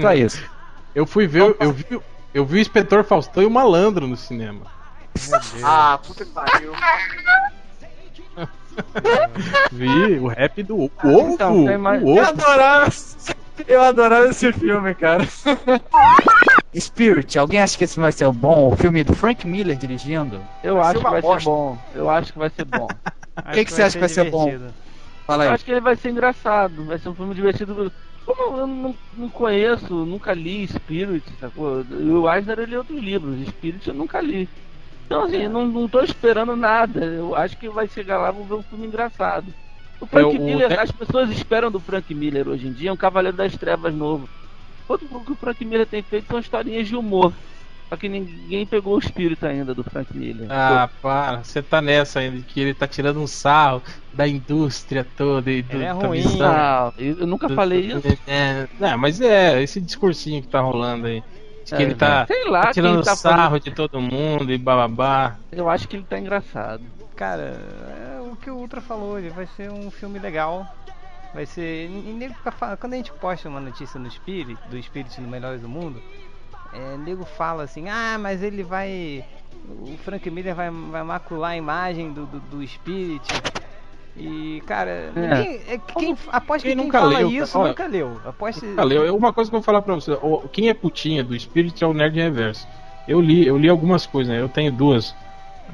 [0.00, 0.42] Só isso.
[0.94, 1.84] Eu fui ver, eu vi,
[2.32, 4.66] eu vi o Inspetor Faustão e o Malandro no cinema.
[5.62, 6.72] Ah, puta que pariu.
[9.70, 12.30] Vi o rap do ovo, Então, tem mais- o Eu ovo.
[12.30, 12.90] adorava,
[13.66, 15.24] eu adorava esse filme, cara.
[16.74, 18.72] Spirit, alguém acha que esse vai ser bom?
[18.72, 20.48] O filme do Frank Miller dirigindo?
[20.62, 21.44] Eu Vai acho ser que vai ser bosta.
[21.44, 21.78] bom.
[21.94, 22.88] Eu acho que vai ser bom.
[23.44, 24.48] Acho que que você acha que vai ser bom?
[25.26, 25.50] Fala Eu aí.
[25.50, 27.92] acho que ele vai ser engraçado, vai ser um filme divertido.
[28.24, 31.80] Como eu não, não conheço, nunca li Spirit, sacou?
[31.82, 34.50] E o Eisner ele outros livros, Spirit eu nunca li.
[35.06, 37.04] Então assim, não, não tô esperando nada.
[37.04, 39.54] Eu acho que vai chegar lá, vou ver um filme engraçado.
[40.02, 42.92] O Frank É, o- Miller, o- as pessoas esperam do Frank Miller hoje em dia
[42.92, 44.28] um Cavaleiro das Trevas novo.
[44.88, 47.32] Outro que o Frank Miller tem feito são historinhas de humor.
[47.88, 50.48] Só que ninguém pegou o espírito ainda do Frank Miller.
[50.50, 53.82] Ah, para, você tá nessa ainda, que ele tá tirando um sarro
[54.12, 56.22] da indústria toda e do, Ele é ruim.
[56.42, 58.00] Ah, eu nunca do- falei isso.
[58.26, 61.20] É, não, mas é, esse discursinho que tá rolando aí.
[61.64, 63.62] De que É, ele tá, sei lá, tá tirando tá sarro falando.
[63.62, 65.38] de todo mundo e bababá.
[65.52, 66.82] Eu acho que ele tá engraçado.
[67.14, 67.42] Cara,
[68.16, 70.66] é o que o Ultra falou, ele vai ser um filme legal.
[71.32, 71.88] Vai ser.
[72.78, 76.02] Quando a gente posta uma notícia no Spirit, do Spirit no Melhores do Mundo,
[76.72, 79.24] é, nego fala assim, ah, mas ele vai.
[79.68, 83.22] O Frank Miller vai, vai macular a imagem do, do, do Spirit.
[84.16, 87.68] E, cara, ninguém, é, que quem, aposto que Quem quem nunca fala leu, isso cara?
[87.68, 88.20] nunca leu.
[88.26, 90.12] Aposto Olha, eu- uma coisa que eu vou falar pra você,
[90.52, 92.66] quem é putinha do Spirit é o Nerd Reverso.
[93.08, 94.40] Eu li, eu li algumas coisas, né?
[94.40, 95.14] Eu tenho duas,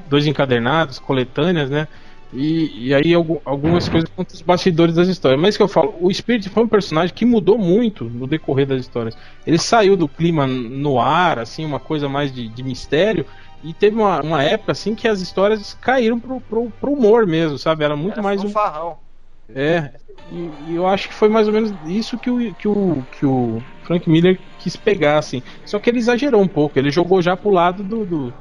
[0.07, 1.87] dois encadernados, coletâneas, né?
[2.31, 5.41] E, e aí algu- algumas coisas contra os bastidores das histórias.
[5.41, 8.81] Mas que eu falo, o Spirit foi um personagem que mudou muito no decorrer das
[8.81, 9.15] histórias.
[9.45, 13.25] Ele saiu do clima no ar, assim, uma coisa mais de, de mistério.
[13.63, 17.57] E teve uma, uma época assim que as histórias caíram pro, pro, pro humor mesmo,
[17.57, 17.83] sabe?
[17.83, 18.99] Era muito Era mais um, fanfarrão.
[19.47, 23.03] é, e, e eu acho que foi mais ou menos isso que o, que o,
[23.05, 25.41] que o Frank Miller quis pegar, assim.
[25.65, 28.05] Só que ele exagerou um pouco, ele jogou já pro lado do.
[28.05, 28.33] do,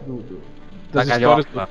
[0.00, 0.42] do- do-
[0.94, 1.68] Da das histórias galhofa.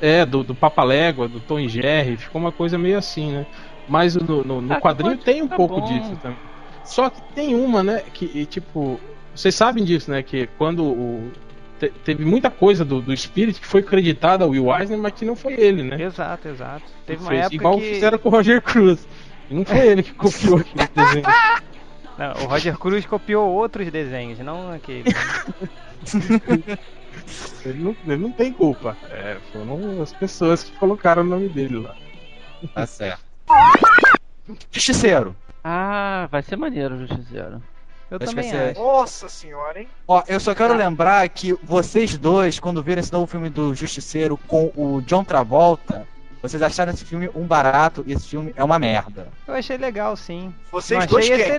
[0.00, 3.46] É, do, do Papalégua, do Tom e Jerry, ficou uma coisa meio assim, né?
[3.88, 5.86] Mas no, no, no Ah, quadrinho pode- tem um tá pouco bom.
[5.86, 6.36] disso também.
[6.84, 9.00] Só que tem uma, né, que e, tipo.
[9.34, 10.22] Vocês sabem disso, né?
[10.22, 11.30] Que quando o.
[11.78, 15.24] te- teve muita coisa do, do Spirit que foi creditada ao Will Eisner, mas que
[15.24, 16.00] não foi ele, né?
[16.02, 16.84] Exato, exato.
[17.06, 17.84] Teve uma época igual que...
[17.94, 19.06] fizeram com o Roger Cruz.
[19.50, 21.24] E não foi ele que copiou aquele desenho.
[22.18, 25.04] Não, o Roger Cruz copiou outros desenhos, não aquele.
[27.64, 28.96] Ele não, ele não tem culpa.
[29.10, 31.96] É, foram as pessoas que colocaram o nome dele lá.
[32.74, 33.24] Tá certo.
[34.70, 35.36] Justiceiro.
[35.64, 37.62] Ah, vai ser maneiro o Justiceiro.
[38.08, 38.80] Eu Acho também ser- acho.
[38.80, 39.88] Nossa senhora, hein?
[40.06, 44.36] Ó, eu só quero lembrar que vocês dois, quando viram esse novo filme do Justiceiro
[44.46, 46.06] com o John Travolta,
[46.40, 49.26] vocês acharam esse filme um barato e esse filme é uma merda.
[49.48, 50.54] Eu achei legal, sim.
[50.70, 51.58] Vocês não dois achei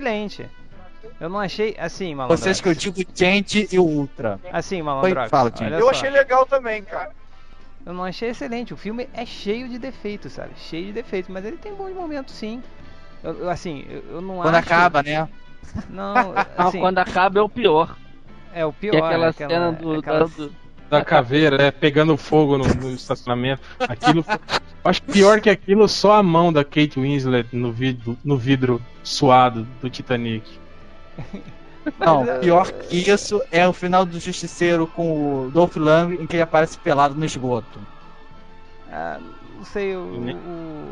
[1.20, 2.36] Eu não achei assim, malandro.
[2.36, 4.38] Vocês que eu digo gente e o Ultra.
[4.52, 5.28] Assim, malandro.
[5.28, 5.90] fala, Eu só.
[5.90, 7.10] achei legal também, cara.
[7.86, 8.74] Eu não achei excelente.
[8.74, 10.50] O filme é cheio de defeitos, sabe?
[10.56, 12.62] Cheio de defeitos, mas ele tem bons momentos, sim.
[13.22, 14.66] Eu, eu, assim, eu, eu não Quando acho.
[14.66, 15.28] acaba, né?
[15.88, 17.96] Não, assim, quando acaba é o pior.
[18.52, 18.90] É o pior.
[18.92, 20.52] Que é aquela aquela- cena do, aquela- da- do-
[20.90, 23.62] Da caveira, é, pegando fogo no, no estacionamento.
[23.80, 24.24] Aquilo.
[24.84, 28.80] Acho que pior que aquilo, só a mão da Kate Winslet no vidro, no vidro
[29.02, 30.48] suado do Titanic.
[31.98, 36.36] Não, pior que isso é o final do Justiceiro com o Dolph Lundgren em que
[36.36, 37.78] ele aparece pelado no esgoto.
[38.92, 39.18] Ah,
[39.56, 40.14] não sei, o.
[40.14, 40.38] Eu nem-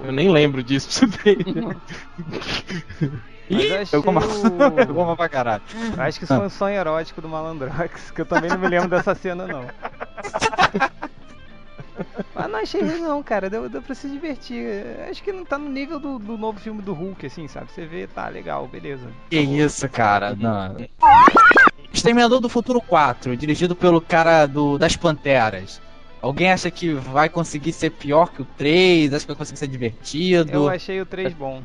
[0.07, 0.89] Eu nem lembro disso.
[1.01, 1.45] pra você ter.
[3.51, 5.62] Mas eu uma- o- pra caralho.
[5.97, 8.66] eu acho que isso foi um sonho erótico do Malandrox, que eu também não me
[8.68, 9.64] lembro dessa cena, não.
[12.34, 14.66] Mas não achei ruim não, cara, deu, deu pra se divertir.
[15.11, 17.70] Acho que não tá no nível do, do novo filme do Hulk, assim, sabe?
[17.72, 19.09] Você vê, tá legal, beleza.
[19.30, 20.34] Que isso, cara.
[20.34, 20.76] Não.
[21.92, 25.80] Exterminador do Futuro 4, dirigido pelo cara do, das Panteras.
[26.20, 29.12] Alguém acha que vai conseguir ser pior que o 3?
[29.14, 30.51] Acha que vai conseguir ser divertido?
[30.53, 31.62] Eu achei o 3 bom.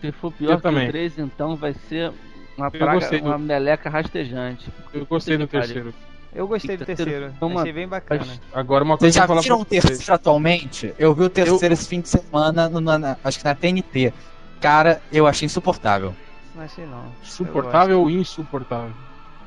[0.00, 0.88] Se for Eu pior que também.
[0.88, 2.12] o 3, então vai ser
[2.58, 4.68] uma Eu praga, gostei do- uma meleca rastejante.
[4.92, 5.94] Eu gostei do terceiro.
[6.34, 8.24] Eu gostei do terceiro, Uma- achei bem bacana.
[8.54, 9.84] Agora uma Vocês coisa já que eu vou viram o vocês.
[9.84, 10.94] terceiro atualmente?
[10.98, 14.12] Eu vi o terceiro esse fim de semana, no- na- na- acho que na TNT.
[14.60, 16.14] Cara, eu achei insuportável.
[16.54, 17.04] Não achei não.
[17.22, 18.92] Suportável ou insuportável?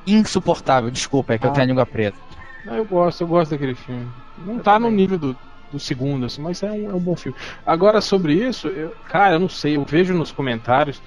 [0.05, 1.53] Insuportável, desculpa, é que eu Ah.
[1.53, 2.15] tenho a língua presa.
[2.63, 4.07] Não, eu gosto, eu gosto daquele filme.
[4.37, 4.91] Não Eu tá também.
[4.91, 5.35] no nível do,
[5.71, 7.37] do segundo, assim, mas é um, é um bom filme.
[7.65, 11.01] Agora, sobre isso, eu- cara, eu não sei, eu vejo nos comentários.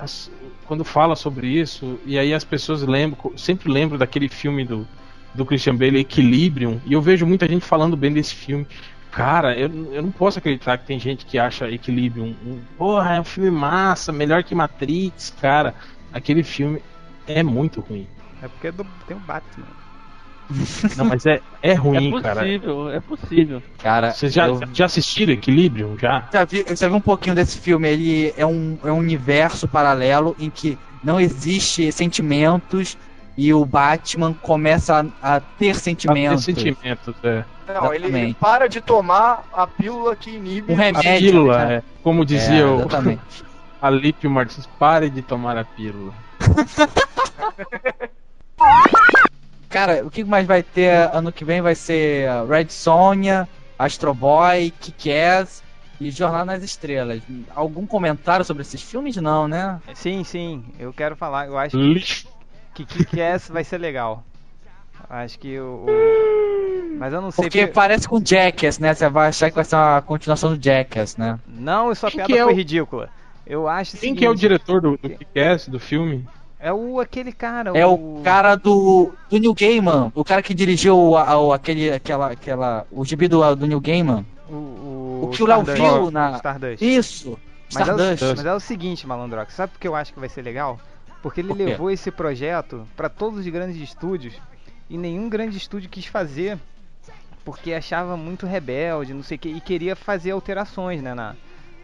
[0.00, 0.30] As-
[0.64, 4.86] quando fala sobre isso, e aí as pessoas lembram, sempre lembram daquele filme do,
[5.34, 8.66] do Christian Bale, Equilibrium, e eu vejo muita gente falando bem desse filme.
[9.10, 13.20] Cara, eu, eu não posso acreditar que tem gente que acha Equilibrium um, porra, é
[13.20, 15.74] um filme massa, melhor que Matrix, cara.
[16.12, 16.82] Aquele filme
[17.26, 18.06] é muito ruim.
[18.42, 19.68] É porque é do- tem o Batman.
[20.96, 22.40] Não, mas é, é ruim, é cara.
[22.40, 23.62] possível, é possível.
[23.78, 25.96] Cara, Vocês já, eu já assistiram Equilibrium?
[25.98, 26.28] Já?
[26.32, 27.88] já vi, eu já vi um pouquinho desse filme.
[27.88, 32.96] Ele é um, é um universo paralelo em que não existe sentimentos
[33.36, 36.44] e o Batman começa a, a ter sentimentos.
[36.44, 37.44] sentimentos, é.
[37.68, 40.72] Não, ele, ele para de tomar a pílula que inibe.
[40.72, 41.30] Um A remédio.
[41.32, 41.74] pílula, né?
[41.76, 41.82] é.
[42.02, 42.86] Como dizia É, o.
[43.82, 46.12] Alípio Martins, pare de tomar a pílula.
[49.68, 53.48] Cara, o que mais vai ter ano que vem vai ser Red Sonja,
[53.78, 55.62] Astro Boy, Kick-Ass
[56.00, 57.22] e Jornada nas Estrelas.
[57.54, 59.16] Algum comentário sobre esses filmes?
[59.16, 59.80] Não, né?
[59.94, 61.76] Sim, sim, eu quero falar, eu acho
[62.74, 64.22] que Kick-Ass vai ser legal.
[65.10, 65.84] Acho que o...
[65.86, 67.44] o- Mas eu não sei...
[67.44, 68.94] Porque parece com Jackass, né?
[68.94, 71.38] Você vai achar que vai ser uma continuação do Jackass, né?
[71.46, 73.10] Não, sua Quem piada que é foi o- ridícula.
[73.46, 76.26] Eu acho Quem que é o seguinte, diretor do, do Kick-Ass, do filme?
[76.66, 80.96] É o aquele cara, É o cara do, do New Gaiman, o cara que dirigiu
[80.98, 84.26] o, o- aquele, aquela, aquela, o gibi do, do New Gaiman.
[84.50, 85.92] O, o, O que o Léo Stardust.
[85.92, 86.82] viu na- Stardust.
[86.84, 87.38] Isso!
[87.72, 88.36] Mas é, o, Stardust.
[88.38, 90.78] mas é o seguinte, Malandrox, sabe por que eu acho que vai ser legal?
[91.22, 94.34] Porque ele levou esse projeto pra todos os grandes estúdios
[94.90, 96.58] e nenhum grande estúdio quis fazer
[97.44, 101.34] porque achava muito rebelde, não sei o que, e queria fazer alterações, né, na,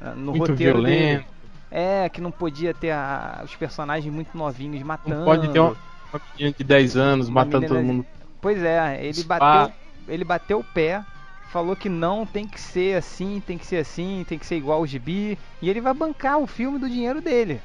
[0.00, 0.96] na- no Muito roteiro dele.
[0.96, 1.31] violento.
[1.74, 5.16] É, que não podia ter a- os personagens muito novinhos matando.
[5.16, 5.70] Não pode ter uma,
[6.12, 8.06] uma menina de 10 anos Uma matando todo mundo.
[8.40, 9.72] Pois é, ele bateu,
[10.08, 11.04] ele bateu o pé,
[11.48, 14.80] falou que não, tem que ser assim, tem que ser assim, tem que ser igual
[14.82, 17.62] o gibi, e ele vai bancar o filme do dinheiro dele.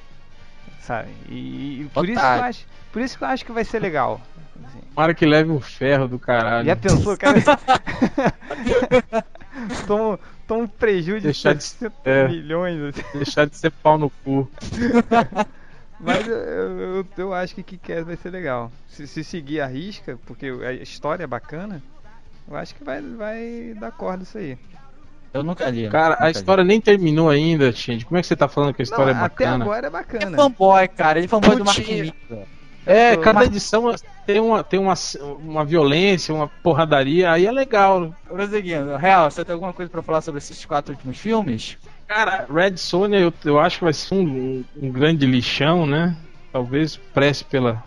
[0.79, 1.09] Sabe?
[1.27, 2.43] E, e por isso que eu Otário.
[2.43, 4.21] acho, por isso que eu acho que vai ser legal.
[4.65, 4.81] assim.
[4.95, 6.67] Tomara que leve um ferro do caralho.
[6.67, 7.39] Já pensou, cara?
[9.87, 12.27] toma, toma um prejuízo de Deixar de- 700 é.
[12.27, 12.81] milhões.
[12.81, 13.03] assim.
[13.17, 14.49] Deixar de ser pau no cu.
[15.99, 18.71] Mas eu, eu, eu- acho que Kick-Ass vai ser legal.
[18.87, 21.81] Se, se seguir a risca, porque a história é bacana,
[22.47, 24.57] eu acho que vai, vai dar corda isso aí.
[25.33, 25.89] Eu nunca li.
[25.89, 26.31] Cara, nunca a li.
[26.33, 28.05] história nem terminou ainda, Change.
[28.05, 29.63] Como é que você tá falando que a história Não, é até bacana?
[29.65, 30.37] agora é É bacana.
[30.37, 31.17] fanboy, cara.
[31.19, 32.13] Ele é fanboy do Mark Putinha.
[32.87, 33.93] É, Tô- cada mas- edição
[34.25, 34.93] tem uma, tem uma,
[35.39, 38.15] uma violência, uma porradaria, aí é legal.
[38.27, 38.95] Prosseguindo.
[38.95, 41.77] Real, você tem alguma coisa pra falar sobre esses quatro últimos filmes?
[42.07, 46.15] Cara, Red Sonja eu, eu acho que vai ser um, um, grande lixão, né?
[46.53, 47.83] Talvez prece pela,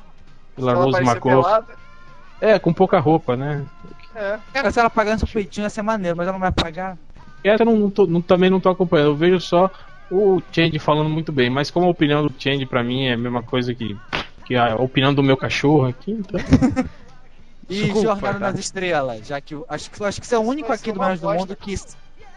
[0.54, 1.66] pela Ela Rose pelada.
[2.40, 3.64] É, com pouca roupa, né?
[4.14, 4.38] É.
[4.52, 6.98] Cara, se ela pagar seu peitinho ia ser maneiro, mas ela não vai pagar.
[7.42, 9.08] Essa eu não, não tô- não- também não tô acompanhando.
[9.08, 9.70] Eu vejo só
[10.10, 13.18] o Change falando muito bem, mas como a opinião do Change pra mim é a
[13.18, 13.96] mesma coisa que,
[14.50, 16.40] que a opinião do meu cachorro aqui, então.
[17.68, 18.50] E Desculpa, Jornada tá?
[18.50, 20.98] nas Estrelas, já que eu acho que, acho que você é o único aqui do
[20.98, 21.32] Menos do.
[21.32, 21.78] Mundo que,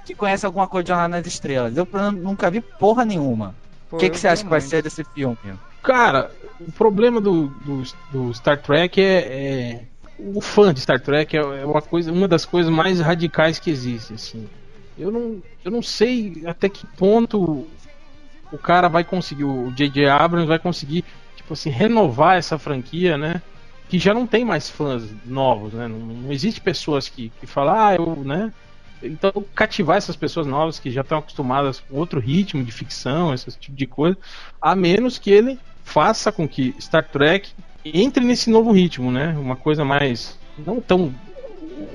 [0.05, 1.75] que conhece alguma coisa de Jornada nas Estrelas.
[1.75, 3.55] Eu nunca vi porra nenhuma.
[3.89, 5.37] O que, que você acha que vai ser desse filme?
[5.81, 9.83] Cara, o problema do, do, do Star Trek é, é-
[10.19, 13.71] O fã de Star Trek é, é uma, coisa, uma das coisas mais radicais que
[13.71, 14.47] existe, assim.
[14.99, 17.67] Eu não, eu não sei até que ponto
[18.51, 20.07] o cara vai conseguir, o J.J.
[20.09, 21.03] Abrams vai conseguir,
[21.43, 23.41] tipo assim, renovar essa franquia, né?
[23.93, 25.87] que já não tem mais fãs novos, né?
[25.87, 28.51] Não, não existe pessoas que, que falam, ah, eu, né?
[29.03, 33.51] Então, cativar essas pessoas novas que já estão acostumadas com outro ritmo de ficção, esse
[33.51, 34.17] tipo de coisa,
[34.59, 37.51] a menos que ele faça com que Star Trek
[37.85, 39.35] entre nesse novo ritmo, né?
[39.37, 40.39] Uma coisa mais.
[40.57, 41.13] Não tão.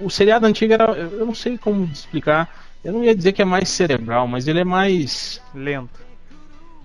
[0.01, 0.84] O seriado antigo era.
[0.92, 2.49] Eu não sei como explicar.
[2.84, 5.42] Eu não ia dizer que é mais cerebral, mas ele é mais.
[5.53, 6.08] Lento.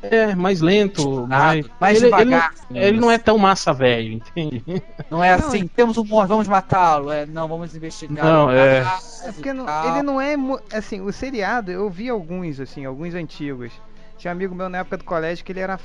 [0.04, 1.66] É, mais lento, Ah, mais.
[1.80, 4.62] mais ele, ele, devagar, não- ele não é tão massa velho, entende?
[5.10, 7.10] Não é Não, assim, temos um monstro, vamos matá-lo.
[7.10, 8.24] É, não, vamos investigar.
[8.26, 8.80] Não, é.
[9.26, 10.36] É porque não- ele não é.
[10.74, 13.72] Assim, o seriado, eu vi alguns, assim, alguns antigos.
[14.18, 15.80] Tinha um amigo meu na época do colégio que ele era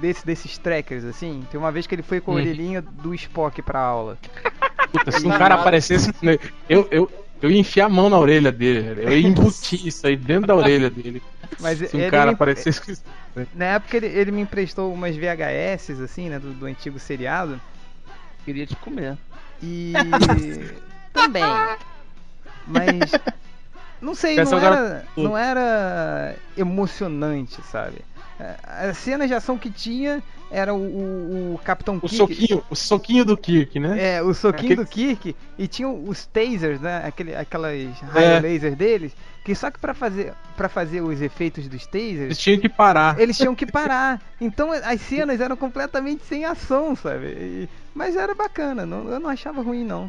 [0.00, 1.44] desse, desses trackers, assim.
[1.50, 2.40] Tem uma vez que ele foi com a Uhum.
[2.40, 4.18] orelhinha do Spock pra aula.
[4.92, 6.12] Puta, se um cara aparecesse.
[6.68, 7.10] Eu, eu,
[7.40, 10.54] eu ia enfiar a mão na orelha dele, eu ia embutir isso aí dentro da
[10.56, 11.22] orelha dele.
[11.60, 13.02] Mas Se um ele cara aparecesse.
[13.54, 17.60] Na época ele, ele me emprestou umas VHS, assim, né, do, do antigo seriado.
[18.44, 19.16] Queria te comer.
[19.62, 19.92] E.
[21.12, 21.42] também.
[22.66, 23.12] Mas.
[24.00, 27.98] Não sei, Essa não era, não era emocionante, sabe?
[28.38, 28.54] É,
[28.88, 32.16] As cenas de ação que tinha era o, o, o Capitão O Kirk.
[32.16, 34.14] soquinho, o soquinho do Kirk, né?
[34.16, 37.02] É, o soquinho Aquele- do Kirk e tinha os tasers, né?
[37.06, 37.90] Aquele, aquelas É.
[38.10, 39.12] raio laser deles,
[39.50, 43.18] que só que pra fazer para fazer os efeitos dos tasers, Eles tinham que parar.
[43.18, 44.20] eles tinham que parar.
[44.40, 47.26] Então as cenas eram completamente sem ação, sabe?
[47.26, 50.08] E- mas era bacana, não, eu não achava ruim não.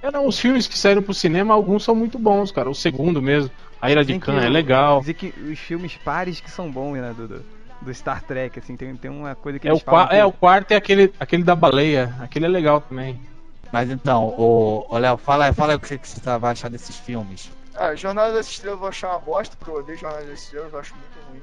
[0.00, 2.70] Eram os filmes que saíram pro cinema, alguns são muito bons, cara.
[2.70, 3.50] O segundo mesmo,
[3.82, 5.00] A Ira de Khan, é legal.
[5.00, 7.42] Dizer que os filmes pares que são bons, né, do,
[7.82, 10.70] do, Star Trek, assim, tem, tem uma coisa que É o, falam é, o quarto
[10.70, 12.14] é aquele, aquele da baleia.
[12.20, 13.20] Aquele é legal também.
[13.72, 16.96] Mas então, o, o Léo, fala, fala aí o que que você vai achar desses
[16.96, 17.50] filmes.
[17.80, 20.72] Ah, Jornada das Estrelas eu vou achar uma bosta, porque eu odeio Jornada das Estrelas,
[20.72, 21.40] eu acho muito ruim.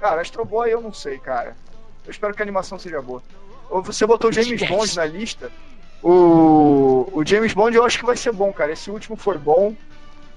[0.00, 1.56] Cara, Astro Boy eu não sei, cara.
[2.04, 3.22] Eu espero que a animação seja boa.
[3.70, 5.50] Ou Você botou o James Bond na lista.
[6.02, 8.72] O, o James Bond eu acho que vai ser bom, cara.
[8.72, 9.74] Esse último foi bom.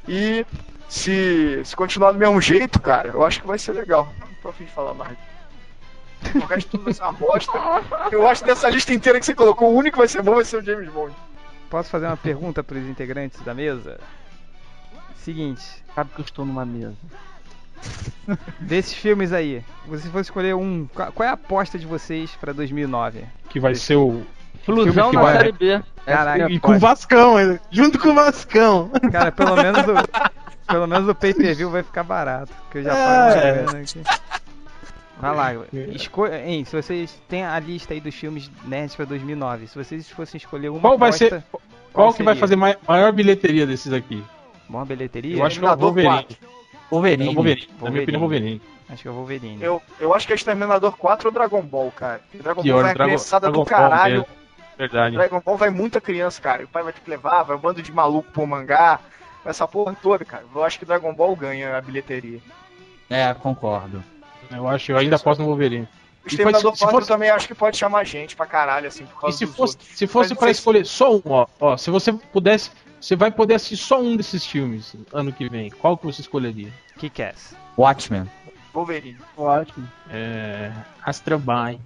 [0.08, 0.46] E
[0.88, 4.08] se, se continuar do mesmo jeito, cara, eu acho que vai ser legal.
[4.20, 5.18] Não tô afim de falar mais.
[6.36, 7.52] O resto tudo vai ser uma bosta.
[8.12, 10.36] Eu acho que dessa lista inteira que você colocou, o único que vai ser bom
[10.36, 11.16] vai ser o James Bond.
[11.70, 14.00] Posso fazer uma pergunta para os integrantes da mesa?
[15.30, 15.62] Seguinte,
[15.94, 16.96] Sabe que eu estou numa mesa.
[18.60, 22.52] desses filmes aí, você fosse escolher um, qual qual é a aposta de vocês para
[22.52, 23.24] 2009?
[23.50, 24.24] Que vai ser o.
[24.66, 25.84] Flusão na vai- série B.
[26.06, 26.44] Caraca.
[26.46, 26.80] é E com o.
[26.80, 27.36] Vascão,
[27.70, 28.90] junto com o Vascão.
[29.12, 32.84] Cara, pelo menos o, pelo menos o pay per view vai ficar barato, que eu
[32.84, 33.64] já É.
[33.64, 33.78] pago.
[33.78, 34.02] aqui.
[35.22, 35.50] Vai lá,
[35.94, 36.26] esco...
[36.28, 40.38] hein, se vocês têm a lista aí dos filmes nerds para 2009, se vocês fossem
[40.40, 41.44] escolher uma Qual vai aposta, ser.
[41.94, 44.24] Qual que vai fazer mai- maior bilheteria desses aqui?
[44.70, 45.36] Boa bilheteria?
[45.38, 46.24] Eu acho que é o Exterminador Wolverine.
[46.24, 46.38] 4.
[46.42, 47.30] É Wolverine.
[47.30, 47.68] o Wolverine.
[47.68, 48.04] Na minha Wolverine.
[48.04, 48.62] opinião, Wolverine.
[48.90, 49.64] Acho que é o Wolverine.
[49.64, 52.22] Eu, eu acho que é Exterminador 4 ou Dragon Ball, cara.
[52.34, 54.14] Dragon Pior, Ball vai a Dragon- criançada Dragon do Ball caralho.
[54.20, 54.28] mesmo.
[54.78, 55.16] Verdade.
[55.16, 56.64] Dragon Ball vai muita criança, cara.
[56.64, 59.00] O pai vai ter que levar, vai um bando de maluco pro mangá.
[59.46, 60.44] Essa porra toda, cara.
[60.54, 62.40] Eu acho que Dragon Ball ganha a bilheteria.
[63.10, 64.04] É, concordo.
[64.52, 65.84] Eu acho, eu ainda aposto no Wolverine.
[66.24, 68.88] O E Exterminador pode- se 4 fosse- também acho que pode chamar gente pra caralho,
[68.88, 69.98] assim, por E causa se dos fosse, outros.
[69.98, 73.56] se fosse pra se- escolher só um, ó, ó, se você pudesse, você vai poder
[73.56, 75.70] assistir só um desses filmes ano que vem.
[75.70, 76.72] Qual que você escolheria?
[76.98, 77.56] Kick-Ass.
[77.78, 78.30] Watchmen.
[78.74, 79.18] Wolverine.
[79.38, 79.90] Ótimo.
[80.10, 80.72] É,
[81.04, 81.80] Astro Boy.